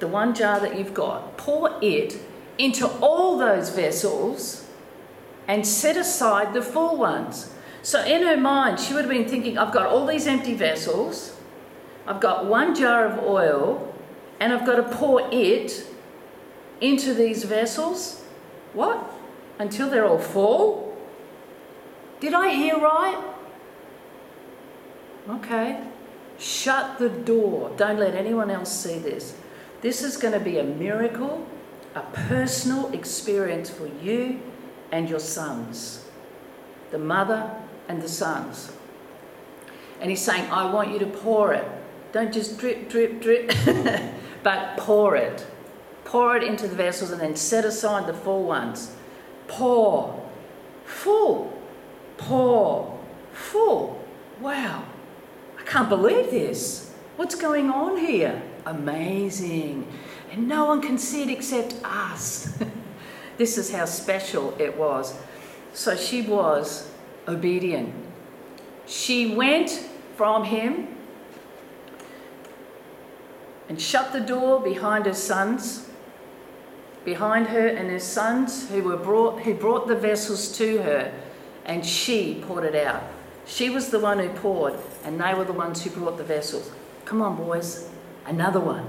the 0.00 0.08
one 0.08 0.34
jar 0.34 0.60
that 0.60 0.76
you've 0.76 0.94
got, 0.94 1.36
pour 1.36 1.78
it 1.82 2.18
into 2.58 2.86
all 3.00 3.38
those 3.38 3.70
vessels 3.70 4.66
and 5.46 5.66
set 5.66 5.96
aside 5.96 6.52
the 6.52 6.62
full 6.62 6.96
ones. 6.96 7.52
So 7.82 8.04
in 8.04 8.22
her 8.22 8.36
mind, 8.36 8.78
she 8.78 8.92
would 8.92 9.04
have 9.04 9.10
been 9.10 9.28
thinking, 9.28 9.56
I've 9.56 9.72
got 9.72 9.86
all 9.86 10.06
these 10.06 10.26
empty 10.26 10.54
vessels, 10.54 11.36
I've 12.06 12.20
got 12.20 12.46
one 12.46 12.74
jar 12.74 13.06
of 13.06 13.24
oil, 13.24 13.94
and 14.38 14.52
I've 14.52 14.66
got 14.66 14.76
to 14.76 14.96
pour 14.96 15.28
it 15.32 15.86
into 16.80 17.14
these 17.14 17.44
vessels. 17.44 18.22
What? 18.72 19.12
Until 19.58 19.90
they're 19.90 20.06
all 20.06 20.18
full? 20.18 20.96
Did 22.20 22.34
I 22.34 22.50
hear 22.50 22.78
right? 22.78 23.22
Okay. 25.28 25.80
Shut 26.40 26.98
the 26.98 27.10
door. 27.10 27.70
Don't 27.76 27.98
let 27.98 28.14
anyone 28.14 28.50
else 28.50 28.72
see 28.72 28.98
this. 28.98 29.36
This 29.82 30.02
is 30.02 30.16
going 30.16 30.32
to 30.32 30.40
be 30.40 30.56
a 30.56 30.64
miracle, 30.64 31.46
a 31.94 32.00
personal 32.00 32.90
experience 32.92 33.68
for 33.68 33.86
you 33.86 34.40
and 34.90 35.08
your 35.08 35.20
sons. 35.20 36.06
The 36.92 36.98
mother 36.98 37.54
and 37.88 38.00
the 38.00 38.08
sons. 38.08 38.72
And 40.00 40.08
he's 40.08 40.22
saying, 40.22 40.50
I 40.50 40.72
want 40.72 40.90
you 40.92 40.98
to 41.00 41.06
pour 41.06 41.52
it. 41.52 41.68
Don't 42.12 42.32
just 42.32 42.56
drip, 42.56 42.88
drip, 42.88 43.20
drip, 43.20 43.52
but 44.42 44.78
pour 44.78 45.16
it. 45.16 45.46
Pour 46.04 46.36
it 46.36 46.42
into 46.42 46.66
the 46.66 46.74
vessels 46.74 47.10
and 47.10 47.20
then 47.20 47.36
set 47.36 47.66
aside 47.66 48.06
the 48.06 48.14
full 48.14 48.44
ones. 48.44 48.96
Pour. 49.46 50.26
Full. 50.86 51.62
Pour. 52.16 52.98
Full. 53.32 54.02
Wow. 54.40 54.84
Can't 55.70 55.88
believe 55.88 56.32
this. 56.32 56.90
What's 57.14 57.36
going 57.36 57.70
on 57.70 57.96
here? 57.96 58.42
Amazing. 58.66 59.86
And 60.32 60.48
no 60.48 60.64
one 60.64 60.82
can 60.82 60.98
see 60.98 61.22
it 61.22 61.30
except 61.30 61.76
us. 61.84 62.52
this 63.36 63.56
is 63.56 63.70
how 63.70 63.84
special 63.84 64.52
it 64.58 64.76
was. 64.76 65.16
So 65.72 65.94
she 65.94 66.22
was 66.22 66.90
obedient. 67.28 67.94
She 68.86 69.36
went 69.36 69.70
from 70.16 70.42
him 70.42 70.88
and 73.68 73.80
shut 73.80 74.12
the 74.12 74.18
door 74.18 74.58
behind 74.58 75.06
her 75.06 75.14
sons, 75.14 75.88
behind 77.04 77.46
her 77.46 77.68
and 77.68 77.88
her 77.90 78.00
sons 78.00 78.68
who 78.70 78.82
were 78.82 78.96
brought 78.96 79.42
who 79.42 79.54
brought 79.54 79.86
the 79.86 79.94
vessels 79.94 80.48
to 80.58 80.82
her, 80.82 81.14
and 81.64 81.86
she 81.86 82.42
poured 82.44 82.64
it 82.64 82.74
out. 82.74 83.04
She 83.50 83.68
was 83.68 83.90
the 83.90 83.98
one 83.98 84.20
who 84.20 84.28
poured, 84.28 84.74
and 85.04 85.20
they 85.20 85.34
were 85.34 85.44
the 85.44 85.52
ones 85.52 85.82
who 85.82 85.90
brought 85.90 86.16
the 86.16 86.24
vessels. 86.24 86.70
Come 87.04 87.20
on, 87.20 87.36
boys, 87.36 87.90
another 88.24 88.60
one. 88.60 88.86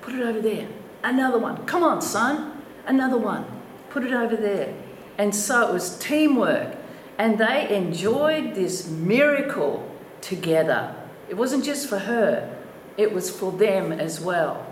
Put 0.00 0.14
it 0.14 0.22
over 0.22 0.40
there. 0.40 0.66
Another 1.04 1.38
one. 1.38 1.64
Come 1.64 1.84
on, 1.84 2.02
son. 2.02 2.60
Another 2.86 3.16
one. 3.16 3.44
Put 3.88 4.02
it 4.02 4.12
over 4.12 4.34
there. 4.34 4.74
And 5.16 5.32
so 5.32 5.68
it 5.68 5.72
was 5.72 5.96
teamwork. 5.98 6.76
And 7.18 7.38
they 7.38 7.74
enjoyed 7.74 8.56
this 8.56 8.88
miracle 8.88 9.88
together. 10.20 10.92
It 11.28 11.36
wasn't 11.36 11.64
just 11.64 11.88
for 11.88 12.00
her, 12.00 12.58
it 12.96 13.12
was 13.12 13.30
for 13.30 13.52
them 13.52 13.92
as 13.92 14.20
well. 14.20 14.66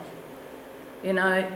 You 1.04 1.12
know, 1.12 1.48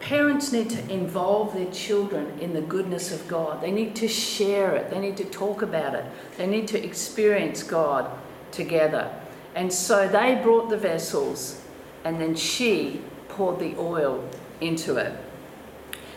parents 0.00 0.52
need 0.52 0.70
to 0.70 0.92
involve 0.92 1.54
their 1.54 1.70
children 1.72 2.38
in 2.40 2.52
the 2.52 2.60
goodness 2.60 3.12
of 3.12 3.26
God. 3.28 3.60
They 3.60 3.70
need 3.70 3.96
to 3.96 4.08
share 4.08 4.74
it, 4.76 4.90
they 4.90 5.00
need 5.00 5.16
to 5.16 5.24
talk 5.24 5.62
about 5.62 5.94
it, 5.94 6.04
they 6.36 6.46
need 6.46 6.68
to 6.68 6.84
experience 6.84 7.62
God 7.62 8.10
together. 8.52 9.10
And 9.54 9.72
so 9.72 10.08
they 10.08 10.40
brought 10.42 10.68
the 10.68 10.76
vessels, 10.76 11.60
and 12.04 12.20
then 12.20 12.34
she 12.34 13.00
poured 13.28 13.58
the 13.58 13.74
oil 13.76 14.28
into 14.60 14.96
it. 14.96 15.12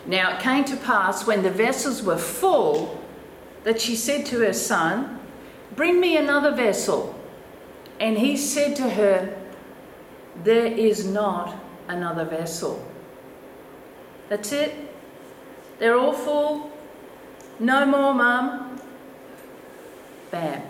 Now 0.06 0.36
it 0.36 0.42
came 0.42 0.64
to 0.64 0.76
pass 0.76 1.26
when 1.26 1.42
the 1.42 1.50
vessels 1.50 2.02
were 2.02 2.18
full 2.18 3.02
that 3.64 3.80
she 3.80 3.94
said 3.94 4.26
to 4.26 4.40
her 4.40 4.52
son, 4.52 5.20
Bring 5.76 6.00
me 6.00 6.16
another 6.16 6.54
vessel. 6.54 7.18
And 8.00 8.18
he 8.18 8.36
said 8.36 8.76
to 8.76 8.90
her, 8.90 9.38
There 10.42 10.66
is 10.66 11.06
not 11.06 11.56
another 11.88 12.24
vessel. 12.24 12.84
That's 14.28 14.52
it. 14.52 14.74
They're 15.78 15.96
all 15.96 16.12
full. 16.12 16.70
No 17.58 17.84
more, 17.86 18.14
mum. 18.14 18.80
Bam. 20.30 20.62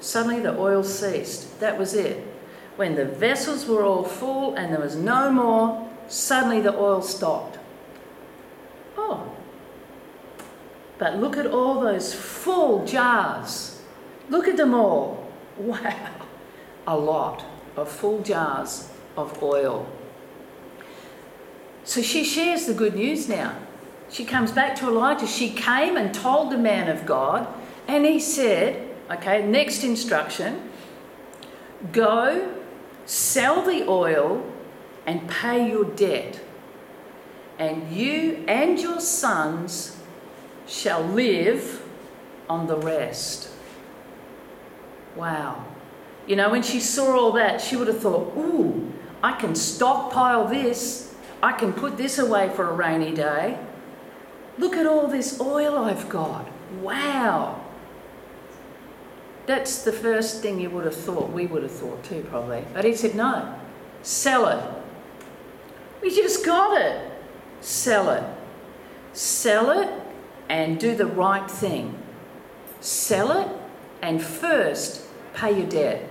Suddenly 0.00 0.40
the 0.40 0.58
oil 0.58 0.82
ceased. 0.82 1.60
That 1.60 1.78
was 1.78 1.94
it. 1.94 2.26
When 2.76 2.94
the 2.94 3.04
vessels 3.04 3.66
were 3.66 3.84
all 3.84 4.04
full 4.04 4.54
and 4.54 4.72
there 4.72 4.80
was 4.80 4.96
no 4.96 5.30
more, 5.30 5.88
suddenly 6.08 6.60
the 6.60 6.74
oil 6.74 7.02
stopped. 7.02 7.58
Oh. 8.96 9.30
But 10.98 11.18
look 11.18 11.36
at 11.36 11.46
all 11.46 11.80
those 11.80 12.14
full 12.14 12.86
jars. 12.86 13.82
Look 14.28 14.48
at 14.48 14.56
them 14.56 14.74
all. 14.74 15.26
Wow. 15.60 16.08
A 16.86 16.96
lot 16.96 17.44
of 17.76 17.90
full 17.90 18.22
jars 18.22 18.88
of 19.14 19.42
oil. 19.42 19.86
So 21.90 22.02
she 22.02 22.22
shares 22.22 22.66
the 22.66 22.72
good 22.72 22.94
news 22.94 23.28
now. 23.28 23.56
She 24.10 24.24
comes 24.24 24.52
back 24.52 24.76
to 24.76 24.86
Elijah. 24.86 25.26
She 25.26 25.50
came 25.50 25.96
and 25.96 26.14
told 26.14 26.52
the 26.52 26.56
man 26.56 26.88
of 26.88 27.04
God, 27.04 27.48
and 27.88 28.06
he 28.06 28.20
said, 28.20 28.88
okay, 29.10 29.44
next 29.44 29.82
instruction 29.82 30.70
go 31.90 32.54
sell 33.06 33.62
the 33.62 33.88
oil 33.88 34.48
and 35.04 35.28
pay 35.28 35.68
your 35.68 35.82
debt, 35.82 36.38
and 37.58 37.90
you 37.90 38.44
and 38.46 38.78
your 38.78 39.00
sons 39.00 39.96
shall 40.68 41.02
live 41.02 41.82
on 42.48 42.68
the 42.68 42.76
rest. 42.76 43.50
Wow. 45.16 45.64
You 46.28 46.36
know, 46.36 46.50
when 46.50 46.62
she 46.62 46.78
saw 46.78 47.18
all 47.18 47.32
that, 47.32 47.60
she 47.60 47.74
would 47.74 47.88
have 47.88 47.98
thought, 47.98 48.32
ooh, 48.36 48.92
I 49.24 49.32
can 49.32 49.56
stockpile 49.56 50.46
this. 50.46 51.09
I 51.42 51.52
can 51.52 51.72
put 51.72 51.96
this 51.96 52.18
away 52.18 52.50
for 52.50 52.68
a 52.68 52.72
rainy 52.74 53.14
day. 53.14 53.58
Look 54.58 54.76
at 54.76 54.86
all 54.86 55.08
this 55.08 55.40
oil 55.40 55.78
I've 55.78 56.08
got. 56.08 56.46
Wow. 56.80 57.64
That's 59.46 59.82
the 59.82 59.92
first 59.92 60.42
thing 60.42 60.60
you 60.60 60.70
would 60.70 60.84
have 60.84 60.94
thought. 60.94 61.32
We 61.32 61.46
would 61.46 61.62
have 61.62 61.72
thought 61.72 62.04
too, 62.04 62.24
probably. 62.28 62.64
But 62.74 62.84
he 62.84 62.94
said, 62.94 63.14
no, 63.14 63.54
sell 64.02 64.48
it. 64.48 64.62
We 66.02 66.14
just 66.14 66.44
got 66.44 66.80
it. 66.80 67.10
Sell 67.60 68.10
it. 68.10 68.24
Sell 69.12 69.70
it 69.80 69.90
and 70.48 70.78
do 70.78 70.94
the 70.94 71.06
right 71.06 71.50
thing. 71.50 71.98
Sell 72.80 73.32
it 73.32 73.48
and 74.02 74.22
first 74.22 75.06
pay 75.34 75.58
your 75.58 75.68
debt. 75.68 76.08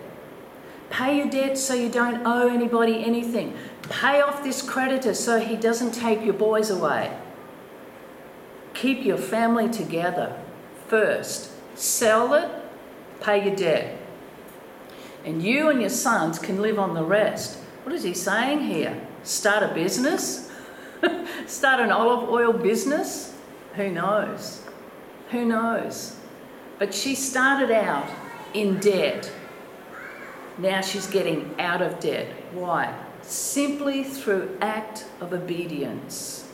Pay 0.90 1.18
your 1.18 1.30
debt 1.30 1.58
so 1.58 1.74
you 1.74 1.90
don't 1.90 2.26
owe 2.26 2.48
anybody 2.48 3.04
anything. 3.04 3.56
Pay 3.84 4.22
off 4.22 4.44
this 4.44 4.62
creditor 4.62 5.14
so 5.14 5.40
he 5.40 5.56
doesn't 5.56 5.94
take 5.94 6.24
your 6.24 6.34
boys 6.34 6.70
away. 6.70 7.18
Keep 8.74 9.06
your 9.06 9.18
family 9.18 9.70
together 9.70 10.40
first. 10.88 11.52
Sell 11.76 12.34
it, 12.34 12.50
pay 13.22 13.46
your 13.46 13.56
debt. 13.56 13.98
And 15.26 15.44
you 15.44 15.70
and 15.70 15.82
your 15.82 15.90
sons 15.90 16.40
can 16.40 16.62
live 16.62 16.80
on 16.80 16.94
the 16.94 17.04
rest. 17.04 17.58
What 17.84 17.94
is 17.94 18.04
he 18.04 18.14
saying 18.14 18.62
here? 18.62 19.00
Start 19.24 19.64
a 19.64 19.74
business? 19.74 20.52
Start 21.48 21.80
an 21.82 21.92
olive 21.92 22.30
oil 22.30 22.54
business? 22.54 23.34
Who 23.76 23.90
knows? 23.90 24.64
Who 25.32 25.46
knows? 25.46 26.16
But 26.78 26.94
she 26.94 27.16
started 27.16 27.72
out 27.72 28.10
in 28.54 28.80
debt. 28.80 29.32
Now 30.58 30.82
she's 30.82 31.08
getting 31.08 31.54
out 31.60 31.82
of 31.82 32.00
debt. 32.00 32.28
Why? 32.54 32.94
Simply 33.30 34.04
through 34.04 34.58
act 34.60 35.06
of 35.22 35.34
obedience. 35.34 36.48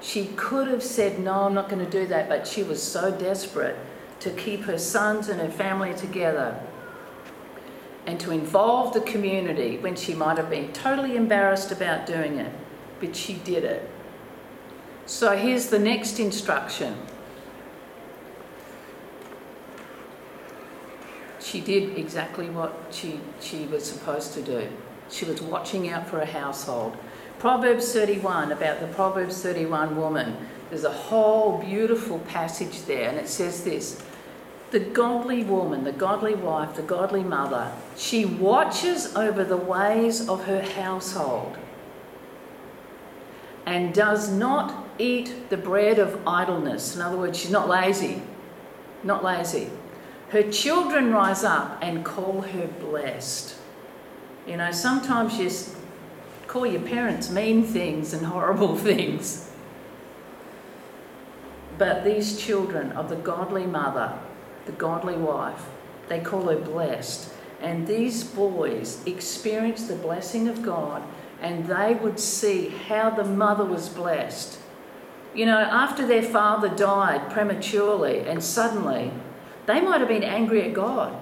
She 0.00 0.26
could 0.36 0.68
have 0.68 0.82
said, 0.82 1.18
No, 1.18 1.42
I'm 1.42 1.54
not 1.54 1.68
going 1.68 1.84
to 1.84 1.90
do 1.90 2.06
that, 2.06 2.28
but 2.28 2.46
she 2.46 2.62
was 2.62 2.80
so 2.80 3.10
desperate 3.10 3.76
to 4.20 4.30
keep 4.30 4.62
her 4.62 4.78
sons 4.78 5.28
and 5.28 5.40
her 5.40 5.50
family 5.50 5.94
together 5.94 6.60
and 8.06 8.20
to 8.20 8.30
involve 8.30 8.94
the 8.94 9.00
community 9.00 9.78
when 9.78 9.96
she 9.96 10.14
might 10.14 10.36
have 10.36 10.48
been 10.48 10.72
totally 10.72 11.16
embarrassed 11.16 11.72
about 11.72 12.06
doing 12.06 12.38
it, 12.38 12.52
but 13.00 13.16
she 13.16 13.34
did 13.34 13.64
it. 13.64 13.90
So 15.06 15.36
here's 15.36 15.70
the 15.70 15.78
next 15.80 16.20
instruction. 16.20 16.96
She 21.40 21.60
did 21.60 21.98
exactly 21.98 22.48
what 22.48 22.72
she, 22.92 23.18
she 23.40 23.64
was 23.64 23.84
supposed 23.84 24.34
to 24.34 24.42
do. 24.42 24.68
She 25.12 25.26
was 25.26 25.42
watching 25.42 25.90
out 25.90 26.08
for 26.08 26.20
a 26.20 26.26
household. 26.26 26.96
Proverbs 27.38 27.92
31, 27.92 28.52
about 28.52 28.80
the 28.80 28.86
Proverbs 28.88 29.42
31 29.42 29.96
woman, 29.96 30.36
there's 30.70 30.84
a 30.84 30.90
whole 30.90 31.58
beautiful 31.58 32.18
passage 32.20 32.82
there, 32.82 33.10
and 33.10 33.18
it 33.18 33.28
says 33.28 33.62
this 33.62 34.02
The 34.70 34.80
godly 34.80 35.44
woman, 35.44 35.84
the 35.84 35.92
godly 35.92 36.34
wife, 36.34 36.76
the 36.76 36.82
godly 36.82 37.22
mother, 37.22 37.72
she 37.96 38.24
watches 38.24 39.14
over 39.14 39.44
the 39.44 39.56
ways 39.56 40.28
of 40.28 40.44
her 40.44 40.62
household 40.62 41.58
and 43.66 43.92
does 43.92 44.30
not 44.30 44.86
eat 44.98 45.50
the 45.50 45.56
bread 45.56 45.98
of 45.98 46.26
idleness. 46.26 46.96
In 46.96 47.02
other 47.02 47.16
words, 47.16 47.38
she's 47.38 47.50
not 47.50 47.68
lazy. 47.68 48.22
Not 49.04 49.22
lazy. 49.22 49.70
Her 50.30 50.50
children 50.50 51.12
rise 51.12 51.44
up 51.44 51.78
and 51.82 52.04
call 52.04 52.40
her 52.40 52.66
blessed. 52.66 53.56
You 54.46 54.56
know, 54.56 54.72
sometimes 54.72 55.38
you 55.38 55.50
call 56.46 56.66
your 56.66 56.82
parents 56.82 57.30
mean 57.30 57.64
things 57.64 58.12
and 58.12 58.26
horrible 58.34 58.76
things. 58.76 59.50
But 61.78 62.04
these 62.04 62.40
children 62.40 62.92
of 62.92 63.08
the 63.08 63.16
godly 63.16 63.66
mother, 63.66 64.18
the 64.66 64.72
godly 64.72 65.16
wife, 65.16 65.64
they 66.08 66.20
call 66.20 66.48
her 66.48 66.58
blessed. 66.58 67.32
And 67.60 67.86
these 67.86 68.24
boys 68.24 69.02
experience 69.06 69.86
the 69.86 69.94
blessing 69.94 70.48
of 70.48 70.62
God 70.62 71.02
and 71.40 71.66
they 71.66 71.94
would 71.94 72.20
see 72.20 72.68
how 72.68 73.10
the 73.10 73.24
mother 73.24 73.64
was 73.64 73.88
blessed. 73.88 74.58
You 75.34 75.46
know, 75.46 75.58
after 75.58 76.06
their 76.06 76.22
father 76.22 76.68
died 76.68 77.30
prematurely 77.30 78.20
and 78.20 78.42
suddenly, 78.42 79.10
they 79.66 79.80
might 79.80 80.00
have 80.00 80.08
been 80.08 80.22
angry 80.22 80.62
at 80.62 80.74
God. 80.74 81.16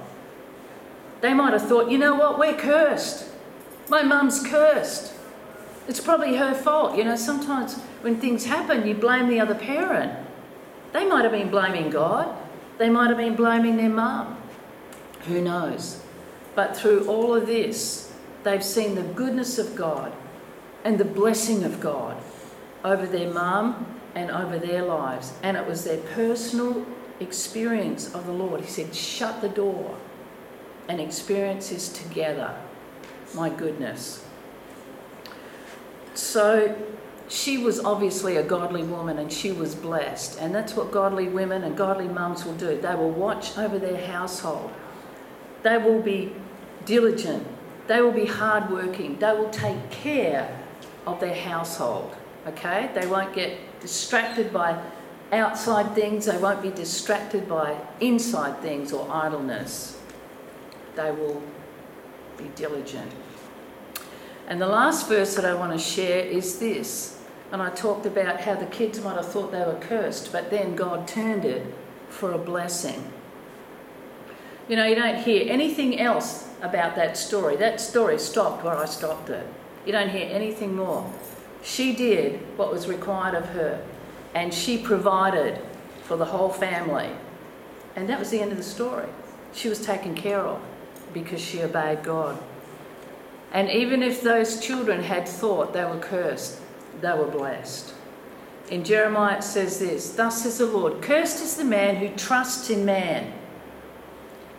They 1.20 1.34
might 1.34 1.52
have 1.52 1.68
thought, 1.68 1.90
you 1.90 1.98
know 1.98 2.14
what, 2.14 2.38
we're 2.38 2.56
cursed. 2.56 3.28
My 3.88 4.02
mum's 4.02 4.46
cursed. 4.46 5.12
It's 5.86 6.00
probably 6.00 6.36
her 6.36 6.54
fault. 6.54 6.96
You 6.96 7.04
know, 7.04 7.16
sometimes 7.16 7.76
when 8.02 8.20
things 8.20 8.46
happen, 8.46 8.86
you 8.86 8.94
blame 8.94 9.28
the 9.28 9.40
other 9.40 9.54
parent. 9.54 10.12
They 10.92 11.06
might 11.06 11.22
have 11.22 11.32
been 11.32 11.50
blaming 11.50 11.90
God, 11.90 12.36
they 12.78 12.88
might 12.88 13.08
have 13.08 13.18
been 13.18 13.36
blaming 13.36 13.76
their 13.76 13.90
mum. 13.90 14.36
Who 15.26 15.40
knows? 15.40 16.02
But 16.54 16.76
through 16.76 17.06
all 17.06 17.34
of 17.34 17.46
this, 17.46 18.12
they've 18.42 18.64
seen 18.64 18.94
the 18.94 19.02
goodness 19.02 19.58
of 19.58 19.76
God 19.76 20.12
and 20.84 20.98
the 20.98 21.04
blessing 21.04 21.62
of 21.64 21.80
God 21.80 22.16
over 22.82 23.06
their 23.06 23.32
mum 23.32 23.86
and 24.14 24.30
over 24.30 24.58
their 24.58 24.82
lives. 24.82 25.34
And 25.42 25.56
it 25.56 25.66
was 25.66 25.84
their 25.84 25.98
personal 25.98 26.86
experience 27.20 28.14
of 28.14 28.26
the 28.26 28.32
Lord. 28.32 28.62
He 28.62 28.66
said, 28.66 28.94
shut 28.94 29.42
the 29.42 29.48
door 29.48 29.96
and 30.90 31.00
experience 31.00 31.68
this 31.68 31.88
together. 31.88 32.52
My 33.32 33.48
goodness. 33.48 34.24
So 36.14 36.76
she 37.28 37.58
was 37.58 37.78
obviously 37.78 38.36
a 38.36 38.42
godly 38.42 38.82
woman 38.82 39.18
and 39.18 39.32
she 39.32 39.52
was 39.52 39.76
blessed. 39.76 40.40
And 40.40 40.52
that's 40.52 40.74
what 40.74 40.90
godly 40.90 41.28
women 41.28 41.62
and 41.62 41.76
godly 41.76 42.08
mums 42.08 42.44
will 42.44 42.56
do. 42.56 42.80
They 42.80 42.96
will 42.96 43.12
watch 43.12 43.56
over 43.56 43.78
their 43.78 44.04
household. 44.08 44.72
They 45.62 45.78
will 45.78 46.02
be 46.02 46.32
diligent. 46.86 47.46
They 47.86 48.02
will 48.02 48.10
be 48.10 48.26
hardworking. 48.26 49.20
They 49.20 49.32
will 49.32 49.50
take 49.50 49.92
care 49.92 50.60
of 51.06 51.20
their 51.20 51.36
household. 51.36 52.16
Okay? 52.48 52.90
They 52.94 53.06
won't 53.06 53.32
get 53.32 53.58
distracted 53.80 54.52
by 54.52 54.82
outside 55.30 55.94
things, 55.94 56.26
they 56.26 56.38
won't 56.38 56.60
be 56.60 56.70
distracted 56.70 57.48
by 57.48 57.76
inside 58.00 58.58
things 58.60 58.92
or 58.92 59.08
idleness. 59.08 59.99
They 61.02 61.10
will 61.12 61.42
be 62.36 62.44
diligent. 62.56 63.10
And 64.48 64.60
the 64.60 64.66
last 64.66 65.08
verse 65.08 65.34
that 65.36 65.44
I 65.44 65.54
want 65.54 65.72
to 65.72 65.78
share 65.78 66.24
is 66.24 66.58
this. 66.58 67.18
And 67.52 67.62
I 67.62 67.70
talked 67.70 68.04
about 68.04 68.40
how 68.40 68.54
the 68.54 68.66
kids 68.66 69.02
might 69.02 69.16
have 69.16 69.26
thought 69.26 69.50
they 69.50 69.60
were 69.60 69.78
cursed, 69.80 70.30
but 70.30 70.50
then 70.50 70.76
God 70.76 71.08
turned 71.08 71.44
it 71.44 71.66
for 72.08 72.32
a 72.32 72.38
blessing. 72.38 73.12
You 74.68 74.76
know, 74.76 74.86
you 74.86 74.94
don't 74.94 75.18
hear 75.22 75.50
anything 75.50 75.98
else 75.98 76.48
about 76.62 76.96
that 76.96 77.16
story. 77.16 77.56
That 77.56 77.80
story 77.80 78.18
stopped 78.18 78.62
where 78.62 78.76
I 78.76 78.84
stopped 78.84 79.30
it. 79.30 79.46
You 79.86 79.92
don't 79.92 80.10
hear 80.10 80.28
anything 80.30 80.76
more. 80.76 81.10
She 81.62 81.94
did 81.94 82.40
what 82.56 82.70
was 82.70 82.86
required 82.86 83.34
of 83.34 83.46
her 83.50 83.84
and 84.34 84.52
she 84.52 84.78
provided 84.78 85.60
for 86.02 86.16
the 86.16 86.26
whole 86.26 86.50
family. 86.50 87.10
And 87.96 88.08
that 88.08 88.18
was 88.18 88.30
the 88.30 88.40
end 88.40 88.52
of 88.52 88.58
the 88.58 88.64
story. 88.64 89.08
She 89.52 89.68
was 89.68 89.84
taken 89.84 90.14
care 90.14 90.40
of 90.40 90.60
because 91.12 91.40
she 91.40 91.62
obeyed 91.62 92.02
God. 92.02 92.38
And 93.52 93.68
even 93.70 94.02
if 94.02 94.22
those 94.22 94.60
children 94.60 95.02
had 95.02 95.28
thought 95.28 95.72
they 95.72 95.84
were 95.84 95.98
cursed, 95.98 96.60
they 97.00 97.12
were 97.12 97.26
blessed. 97.26 97.94
In 98.70 98.84
Jeremiah 98.84 99.38
it 99.38 99.44
says 99.44 99.78
this 99.80 100.10
Thus 100.10 100.42
says 100.42 100.58
the 100.58 100.66
Lord, 100.66 101.02
Cursed 101.02 101.42
is 101.42 101.56
the 101.56 101.64
man 101.64 101.96
who 101.96 102.08
trusts 102.16 102.70
in 102.70 102.84
man 102.84 103.32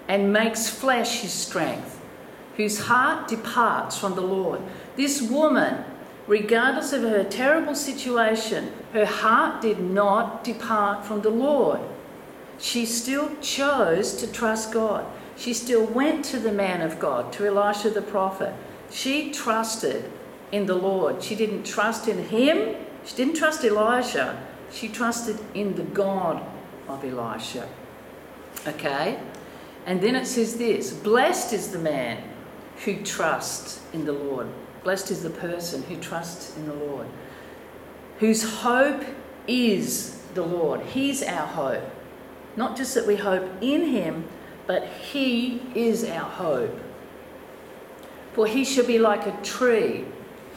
and 0.08 0.34
makes 0.34 0.70
flesh 0.70 1.22
his 1.22 1.32
strength, 1.32 2.02
whose 2.58 2.80
heart 2.80 3.30
departs 3.30 3.98
from 3.98 4.16
the 4.16 4.22
Lord. 4.22 4.62
This 4.98 5.22
woman 5.22 5.86
regardless 6.28 6.94
of 6.94 7.02
her 7.02 7.24
terrible 7.24 7.76
situation, 7.76 8.72
her 8.94 9.06
heart 9.06 9.62
did 9.62 9.80
not 9.80 10.44
depart 10.44 11.06
from 11.06 11.22
the 11.22 11.30
Lord. 11.30 11.80
She 12.58 12.86
still 12.86 13.36
chose 13.42 14.14
to 14.16 14.32
trust 14.32 14.72
God. 14.72 15.06
She 15.42 15.56
still 15.56 15.84
went 15.88 16.24
to 16.26 16.38
the 16.38 16.52
man 16.52 16.82
of 16.82 17.00
God, 17.00 17.34
to 17.34 17.48
Elisha 17.48 17.90
the 17.90 18.04
prophet. 18.04 18.54
She 18.92 19.32
trusted 19.32 20.12
in 20.52 20.68
the 20.68 20.76
Lord. 20.76 21.24
She 21.24 21.34
didn't 21.34 21.64
trust 21.64 22.08
in 22.08 22.26
him, 22.26 22.76
she 23.06 23.16
didn't 23.16 23.38
trust 23.38 23.64
Elijah. 23.64 24.40
She 24.72 24.88
trusted 24.88 25.40
in 25.56 25.76
the 25.76 25.84
God 25.84 26.46
of 26.88 27.04
Elisha. 27.04 27.68
Okay? 28.68 29.20
And 29.88 30.00
then 30.00 30.16
it 30.16 30.28
says 30.28 30.58
this 30.58 30.94
Blessed 30.94 31.54
is 31.54 31.72
the 31.72 31.80
man 31.80 32.22
who 32.86 33.04
trusts 33.04 33.82
in 33.94 34.06
the 34.06 34.14
Lord. 34.14 34.48
Blessed 34.84 35.10
is 35.10 35.24
the 35.24 35.32
person 35.32 35.82
who 35.82 35.98
trusts 35.98 36.56
in 36.56 36.68
the 36.68 36.76
Lord, 36.76 37.08
whose 38.20 38.44
hope 38.44 39.04
is 39.48 40.22
the 40.36 40.46
Lord. 40.46 40.82
He's 40.82 41.24
our 41.24 41.48
hope. 41.48 41.90
Not 42.56 42.78
just 42.78 42.94
that 42.94 43.08
we 43.08 43.16
hope 43.16 43.50
in 43.60 43.86
Him, 43.86 44.26
but 44.68 44.88
He 44.88 45.62
is 45.76 46.04
our 46.04 46.30
hope. 46.30 46.80
For 48.34 48.48
He 48.48 48.64
shall 48.64 48.86
be 48.86 49.00
like 49.00 49.26
a 49.28 49.42
tree 49.44 50.06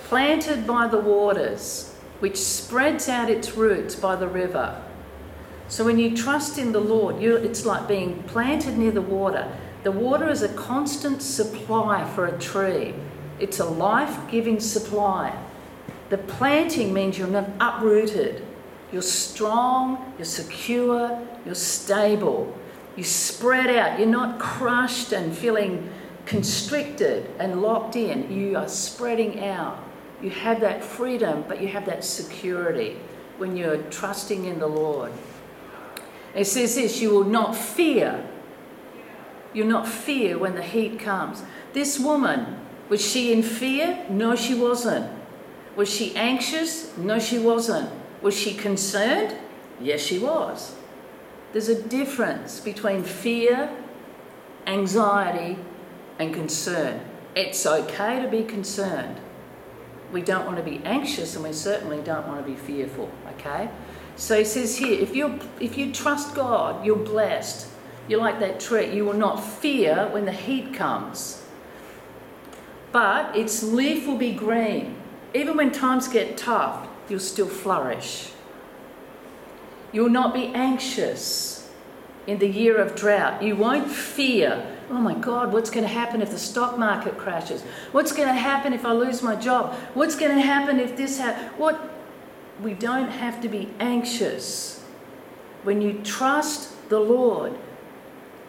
planted 0.04 0.66
by 0.66 0.86
the 0.86 1.00
waters, 1.00 1.94
which 2.20 2.36
spreads 2.36 3.08
out 3.08 3.30
its 3.30 3.56
roots 3.56 3.94
by 3.94 4.16
the 4.16 4.28
river. 4.28 4.80
So 5.68 5.84
when 5.84 5.98
you 5.98 6.16
trust 6.16 6.58
in 6.58 6.72
the 6.72 6.80
Lord, 6.80 7.22
it's 7.22 7.64
like 7.64 7.88
being 7.88 8.22
planted 8.24 8.76
near 8.76 8.92
the 8.92 9.02
water. 9.02 9.50
The 9.82 9.92
water 9.92 10.28
is 10.28 10.42
a 10.42 10.48
constant 10.54 11.22
supply 11.22 12.04
for 12.14 12.26
a 12.26 12.38
tree. 12.38 12.94
It's 13.40 13.60
a 13.60 13.64
life 13.64 14.30
giving 14.30 14.60
supply. 14.60 15.36
The 16.10 16.18
planting 16.18 16.92
means 16.92 17.18
you're 17.18 17.26
not 17.26 17.48
uprooted. 17.60 18.44
You're 18.92 19.02
strong, 19.02 20.14
you're 20.18 20.24
secure, 20.26 21.18
you're 21.44 21.54
stable. 21.54 22.56
You 22.96 23.02
spread 23.04 23.74
out. 23.74 23.98
You're 23.98 24.08
not 24.08 24.38
crushed 24.38 25.12
and 25.12 25.36
feeling 25.36 25.90
constricted 26.26 27.30
and 27.38 27.60
locked 27.60 27.96
in. 27.96 28.30
You 28.30 28.56
are 28.56 28.68
spreading 28.68 29.44
out. 29.44 29.82
You 30.22 30.30
have 30.30 30.60
that 30.60 30.84
freedom, 30.84 31.44
but 31.48 31.60
you 31.60 31.68
have 31.68 31.86
that 31.86 32.04
security 32.04 32.96
when 33.38 33.56
you're 33.56 33.82
trusting 33.84 34.44
in 34.44 34.58
the 34.58 34.66
Lord. 34.66 35.12
It 36.34 36.46
says 36.46 36.76
this 36.76 37.00
you 37.00 37.10
will 37.10 37.24
not 37.24 37.56
fear. 37.56 38.26
You'll 39.52 39.68
not 39.68 39.86
fear 39.86 40.38
when 40.38 40.54
the 40.54 40.62
heat 40.62 40.98
comes. 40.98 41.42
This 41.72 41.98
woman, 41.98 42.60
was 42.88 43.04
she 43.04 43.32
in 43.32 43.42
fear? 43.42 44.04
No, 44.08 44.34
she 44.34 44.54
wasn't. 44.54 45.10
Was 45.76 45.88
she 45.88 46.14
anxious? 46.16 46.96
No, 46.96 47.18
she 47.18 47.38
wasn't. 47.38 47.90
Was 48.22 48.36
she 48.36 48.54
concerned? 48.54 49.36
Yes, 49.80 50.00
she 50.00 50.18
was. 50.18 50.74
There's 51.54 51.68
a 51.68 51.80
difference 51.80 52.58
between 52.58 53.04
fear, 53.04 53.70
anxiety, 54.66 55.56
and 56.18 56.34
concern. 56.34 57.00
It's 57.36 57.64
okay 57.64 58.20
to 58.20 58.26
be 58.26 58.42
concerned. 58.42 59.20
We 60.12 60.20
don't 60.20 60.46
want 60.46 60.56
to 60.56 60.64
be 60.64 60.80
anxious 60.84 61.36
and 61.36 61.44
we 61.44 61.52
certainly 61.52 62.02
don't 62.02 62.26
want 62.26 62.44
to 62.44 62.52
be 62.52 62.56
fearful, 62.56 63.08
okay? 63.36 63.70
So 64.16 64.36
he 64.36 64.44
says 64.44 64.78
here, 64.78 65.00
if 65.00 65.14
you 65.14 65.38
if 65.60 65.78
you 65.78 65.92
trust 65.92 66.34
God, 66.34 66.84
you're 66.84 66.96
blessed. 66.96 67.68
You're 68.08 68.18
like 68.18 68.40
that 68.40 68.58
tree. 68.58 68.92
You 68.92 69.04
will 69.04 69.14
not 69.14 69.36
fear 69.36 70.08
when 70.08 70.24
the 70.24 70.32
heat 70.32 70.74
comes. 70.74 71.46
But 72.90 73.36
its 73.36 73.62
leaf 73.62 74.08
will 74.08 74.18
be 74.18 74.32
green. 74.32 74.96
Even 75.32 75.56
when 75.56 75.70
times 75.70 76.08
get 76.08 76.36
tough, 76.36 76.88
you'll 77.08 77.20
still 77.20 77.46
flourish. 77.46 78.33
You'll 79.94 80.10
not 80.10 80.34
be 80.34 80.48
anxious 80.48 81.70
in 82.26 82.38
the 82.38 82.48
year 82.48 82.76
of 82.76 82.94
drought. 82.94 83.42
You 83.42 83.56
won't 83.56 83.90
fear 83.90 84.66
oh 84.90 84.98
my 84.98 85.14
God, 85.14 85.52
what's 85.52 85.70
going 85.70 85.84
to 85.84 85.92
happen 85.92 86.22
if 86.22 86.30
the 86.30 86.38
stock 86.38 86.78
market 86.78 87.16
crashes? 87.16 87.62
What's 87.92 88.12
going 88.12 88.28
to 88.28 88.34
happen 88.34 88.72
if 88.72 88.84
I 88.84 88.92
lose 88.92 89.22
my 89.22 89.36
job? 89.36 89.74
What's 89.94 90.16
going 90.16 90.34
to 90.34 90.42
happen 90.42 90.78
if 90.78 90.96
this 90.96 91.18
happens? 91.18 91.58
What? 91.58 91.90
We 92.62 92.74
don't 92.74 93.08
have 93.08 93.40
to 93.40 93.48
be 93.48 93.70
anxious. 93.80 94.84
When 95.64 95.80
you 95.80 96.00
trust 96.04 96.88
the 96.88 97.00
Lord, 97.00 97.58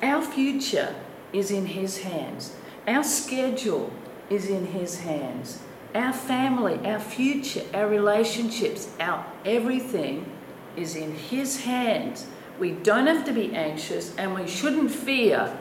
our 0.03 0.21
future 0.21 0.93
is 1.33 1.49
in 1.49 1.65
His 1.65 1.99
hands. 1.99 2.55
Our 2.87 3.03
schedule 3.03 3.91
is 4.29 4.47
in 4.47 4.67
His 4.67 4.99
hands. 4.99 5.59
Our 5.95 6.13
family, 6.13 6.85
our 6.85 6.99
future, 6.99 7.63
our 7.73 7.87
relationships, 7.87 8.89
our 8.99 9.25
everything 9.45 10.29
is 10.77 10.95
in 10.95 11.13
His 11.15 11.61
hands. 11.61 12.27
We 12.59 12.71
don't 12.71 13.07
have 13.07 13.25
to 13.25 13.33
be 13.33 13.53
anxious 13.55 14.15
and 14.15 14.33
we 14.33 14.47
shouldn't 14.47 14.91
fear 14.91 15.57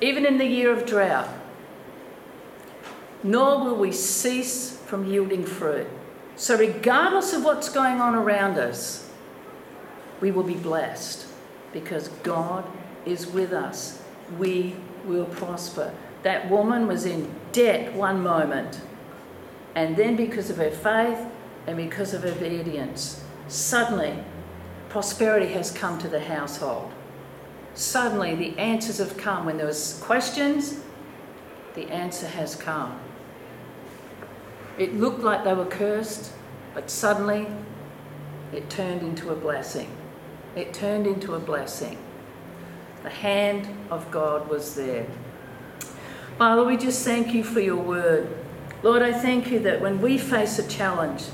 even 0.00 0.26
in 0.26 0.38
the 0.38 0.46
year 0.46 0.72
of 0.72 0.86
drought. 0.86 1.28
Nor 3.22 3.64
will 3.64 3.76
we 3.76 3.90
cease 3.90 4.76
from 4.86 5.10
yielding 5.10 5.44
fruit. 5.44 5.88
So, 6.36 6.58
regardless 6.58 7.32
of 7.32 7.44
what's 7.44 7.68
going 7.68 8.00
on 8.00 8.14
around 8.14 8.58
us, 8.58 9.10
we 10.20 10.30
will 10.30 10.42
be 10.42 10.54
blessed 10.54 11.26
because 11.72 12.08
God 12.22 12.64
is 13.06 13.26
with 13.26 13.52
us. 13.52 14.02
We 14.38 14.76
will 15.04 15.26
prosper. 15.26 15.94
That 16.22 16.50
woman 16.50 16.86
was 16.86 17.06
in 17.06 17.32
debt 17.52 17.94
one 17.94 18.22
moment, 18.22 18.80
and 19.74 19.96
then 19.96 20.16
because 20.16 20.50
of 20.50 20.56
her 20.56 20.70
faith 20.70 21.18
and 21.66 21.76
because 21.76 22.14
of 22.14 22.24
obedience, 22.24 23.23
suddenly 23.48 24.18
prosperity 24.88 25.52
has 25.52 25.70
come 25.70 25.98
to 25.98 26.08
the 26.08 26.20
household 26.20 26.92
suddenly 27.74 28.34
the 28.34 28.58
answers 28.58 28.98
have 28.98 29.16
come. 29.16 29.44
When 29.44 29.56
there 29.56 29.66
was 29.66 30.00
questions, 30.02 30.80
the 31.74 31.90
answer 31.90 32.26
has 32.26 32.54
come. 32.54 32.98
It 34.78 34.94
looked 34.94 35.20
like 35.20 35.44
they 35.44 35.54
were 35.54 35.66
cursed, 35.66 36.32
but 36.72 36.90
suddenly 36.90 37.46
it 38.52 38.70
turned 38.70 39.02
into 39.02 39.30
a 39.30 39.36
blessing. 39.36 39.90
It 40.56 40.72
turned 40.72 41.06
into 41.06 41.34
a 41.34 41.40
blessing. 41.40 41.98
The 43.02 43.10
hand 43.10 43.68
of 43.90 44.10
God 44.10 44.48
was 44.48 44.74
there. 44.74 45.06
Father, 46.38 46.64
we 46.64 46.76
just 46.76 47.04
thank 47.04 47.34
you 47.34 47.44
for 47.44 47.60
your 47.60 47.76
word. 47.76 48.28
Lord, 48.82 49.02
I 49.02 49.12
thank 49.12 49.50
you 49.50 49.58
that 49.60 49.80
when 49.80 50.00
we 50.00 50.18
face 50.18 50.58
a 50.58 50.68
challenge, 50.68 51.24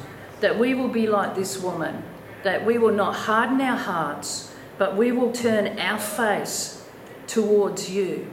that 0.40 0.59
we 0.59 0.74
will 0.74 0.88
be 0.88 1.07
like 1.07 1.35
this 1.35 1.59
woman, 1.59 2.03
that 2.42 2.64
we 2.64 2.79
will 2.79 2.92
not 2.92 3.14
harden 3.14 3.61
our 3.61 3.76
hearts, 3.76 4.55
but 4.79 4.96
we 4.96 5.12
will 5.12 5.33
turn 5.33 5.79
our 5.79 5.98
face 5.98 6.88
towards 7.26 7.90
you. 7.90 8.33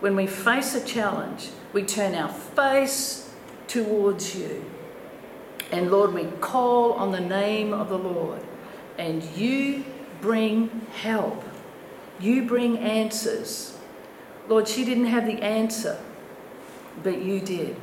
When 0.00 0.16
we 0.16 0.26
face 0.26 0.74
a 0.74 0.84
challenge, 0.84 1.50
we 1.72 1.82
turn 1.82 2.14
our 2.14 2.28
face 2.28 3.32
towards 3.66 4.34
you. 4.34 4.64
And 5.72 5.90
Lord, 5.90 6.12
we 6.12 6.24
call 6.40 6.92
on 6.94 7.12
the 7.12 7.20
name 7.20 7.72
of 7.72 7.88
the 7.88 7.98
Lord, 7.98 8.42
and 8.98 9.22
you 9.36 9.84
bring 10.20 10.86
help. 10.94 11.42
You 12.18 12.44
bring 12.44 12.78
answers. 12.78 13.78
Lord, 14.48 14.68
she 14.68 14.84
didn't 14.84 15.06
have 15.06 15.26
the 15.26 15.40
answer, 15.42 15.98
but 17.02 17.22
you 17.22 17.40
did. 17.40 17.76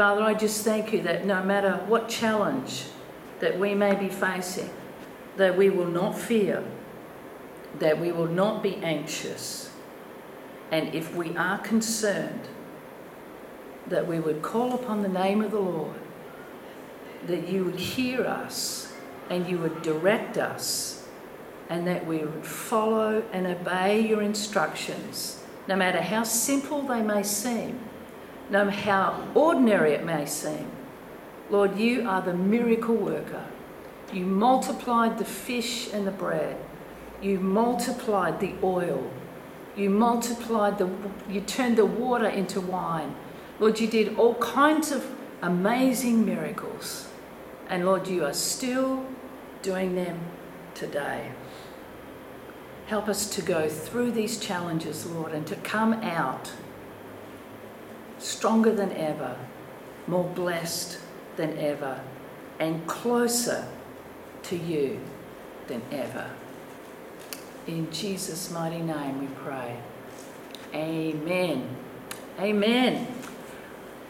Father, 0.00 0.22
I 0.22 0.32
just 0.32 0.64
thank 0.64 0.94
you 0.94 1.02
that 1.02 1.26
no 1.26 1.42
matter 1.44 1.72
what 1.86 2.08
challenge 2.08 2.84
that 3.40 3.58
we 3.58 3.74
may 3.74 3.94
be 3.94 4.08
facing, 4.08 4.70
that 5.36 5.58
we 5.58 5.68
will 5.68 5.90
not 5.90 6.18
fear, 6.18 6.64
that 7.80 8.00
we 8.00 8.10
will 8.10 8.26
not 8.26 8.62
be 8.62 8.76
anxious, 8.76 9.70
and 10.70 10.94
if 10.94 11.14
we 11.14 11.36
are 11.36 11.58
concerned, 11.58 12.48
that 13.88 14.06
we 14.06 14.18
would 14.18 14.40
call 14.40 14.72
upon 14.72 15.02
the 15.02 15.08
name 15.10 15.42
of 15.42 15.50
the 15.50 15.60
Lord, 15.60 16.00
that 17.26 17.46
you 17.50 17.66
would 17.66 17.78
hear 17.78 18.24
us 18.24 18.94
and 19.28 19.46
you 19.46 19.58
would 19.58 19.82
direct 19.82 20.38
us, 20.38 21.06
and 21.68 21.86
that 21.86 22.06
we 22.06 22.20
would 22.20 22.46
follow 22.46 23.22
and 23.34 23.46
obey 23.46 24.00
your 24.00 24.22
instructions, 24.22 25.44
no 25.68 25.76
matter 25.76 26.00
how 26.00 26.22
simple 26.22 26.80
they 26.80 27.02
may 27.02 27.22
seem, 27.22 27.78
no 28.50 28.64
matter 28.64 28.76
how 28.76 29.28
ordinary 29.34 29.92
it 29.92 30.04
may 30.04 30.26
seem. 30.26 30.70
Lord, 31.50 31.78
you 31.78 32.08
are 32.08 32.20
the 32.20 32.34
miracle 32.34 32.94
worker. 32.94 33.44
You 34.12 34.26
multiplied 34.26 35.18
the 35.18 35.24
fish 35.24 35.92
and 35.92 36.06
the 36.06 36.10
bread. 36.10 36.56
You 37.22 37.38
multiplied 37.38 38.40
the 38.40 38.54
oil. 38.62 39.10
You 39.76 39.90
multiplied 39.90 40.78
the, 40.78 40.90
you 41.28 41.40
turned 41.40 41.78
the 41.78 41.86
water 41.86 42.26
into 42.26 42.60
wine. 42.60 43.14
Lord, 43.60 43.78
you 43.78 43.86
did 43.86 44.16
all 44.16 44.34
kinds 44.36 44.90
of 44.90 45.06
amazing 45.42 46.24
miracles. 46.24 47.08
And 47.68 47.86
Lord, 47.86 48.08
you 48.08 48.24
are 48.24 48.32
still 48.32 49.06
doing 49.62 49.94
them 49.94 50.18
today. 50.74 51.30
Help 52.86 53.08
us 53.08 53.30
to 53.30 53.42
go 53.42 53.68
through 53.68 54.10
these 54.10 54.38
challenges, 54.38 55.06
Lord, 55.06 55.32
and 55.32 55.46
to 55.46 55.56
come 55.56 55.94
out 55.94 56.52
stronger 58.20 58.72
than 58.72 58.92
ever, 58.92 59.36
more 60.06 60.24
blessed 60.24 60.98
than 61.36 61.58
ever, 61.58 62.00
and 62.58 62.86
closer 62.86 63.66
to 64.44 64.56
you 64.56 65.00
than 65.66 65.82
ever. 65.90 66.30
In 67.66 67.90
Jesus' 67.90 68.50
mighty 68.50 68.80
name 68.80 69.20
we 69.20 69.26
pray. 69.42 69.80
Amen. 70.74 71.76
Amen. 72.38 73.06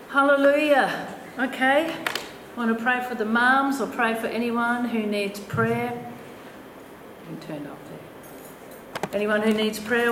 Hallelujah. 0.09 1.15
Okay. 1.39 1.91
I 1.91 2.59
want 2.59 2.77
to 2.77 2.83
pray 2.83 3.05
for 3.09 3.15
the 3.15 3.25
moms 3.25 3.81
or 3.81 3.87
pray 3.87 4.15
for 4.15 4.27
anyone 4.27 4.87
who 4.87 5.05
needs 5.05 5.41
prayer. 5.41 6.13
You 7.31 7.37
can 7.37 7.41
turn 7.41 7.67
off 7.67 7.79
there. 7.89 9.11
Anyone 9.13 9.43
who 9.43 9.53
needs 9.55 9.79
prayer. 9.79 10.09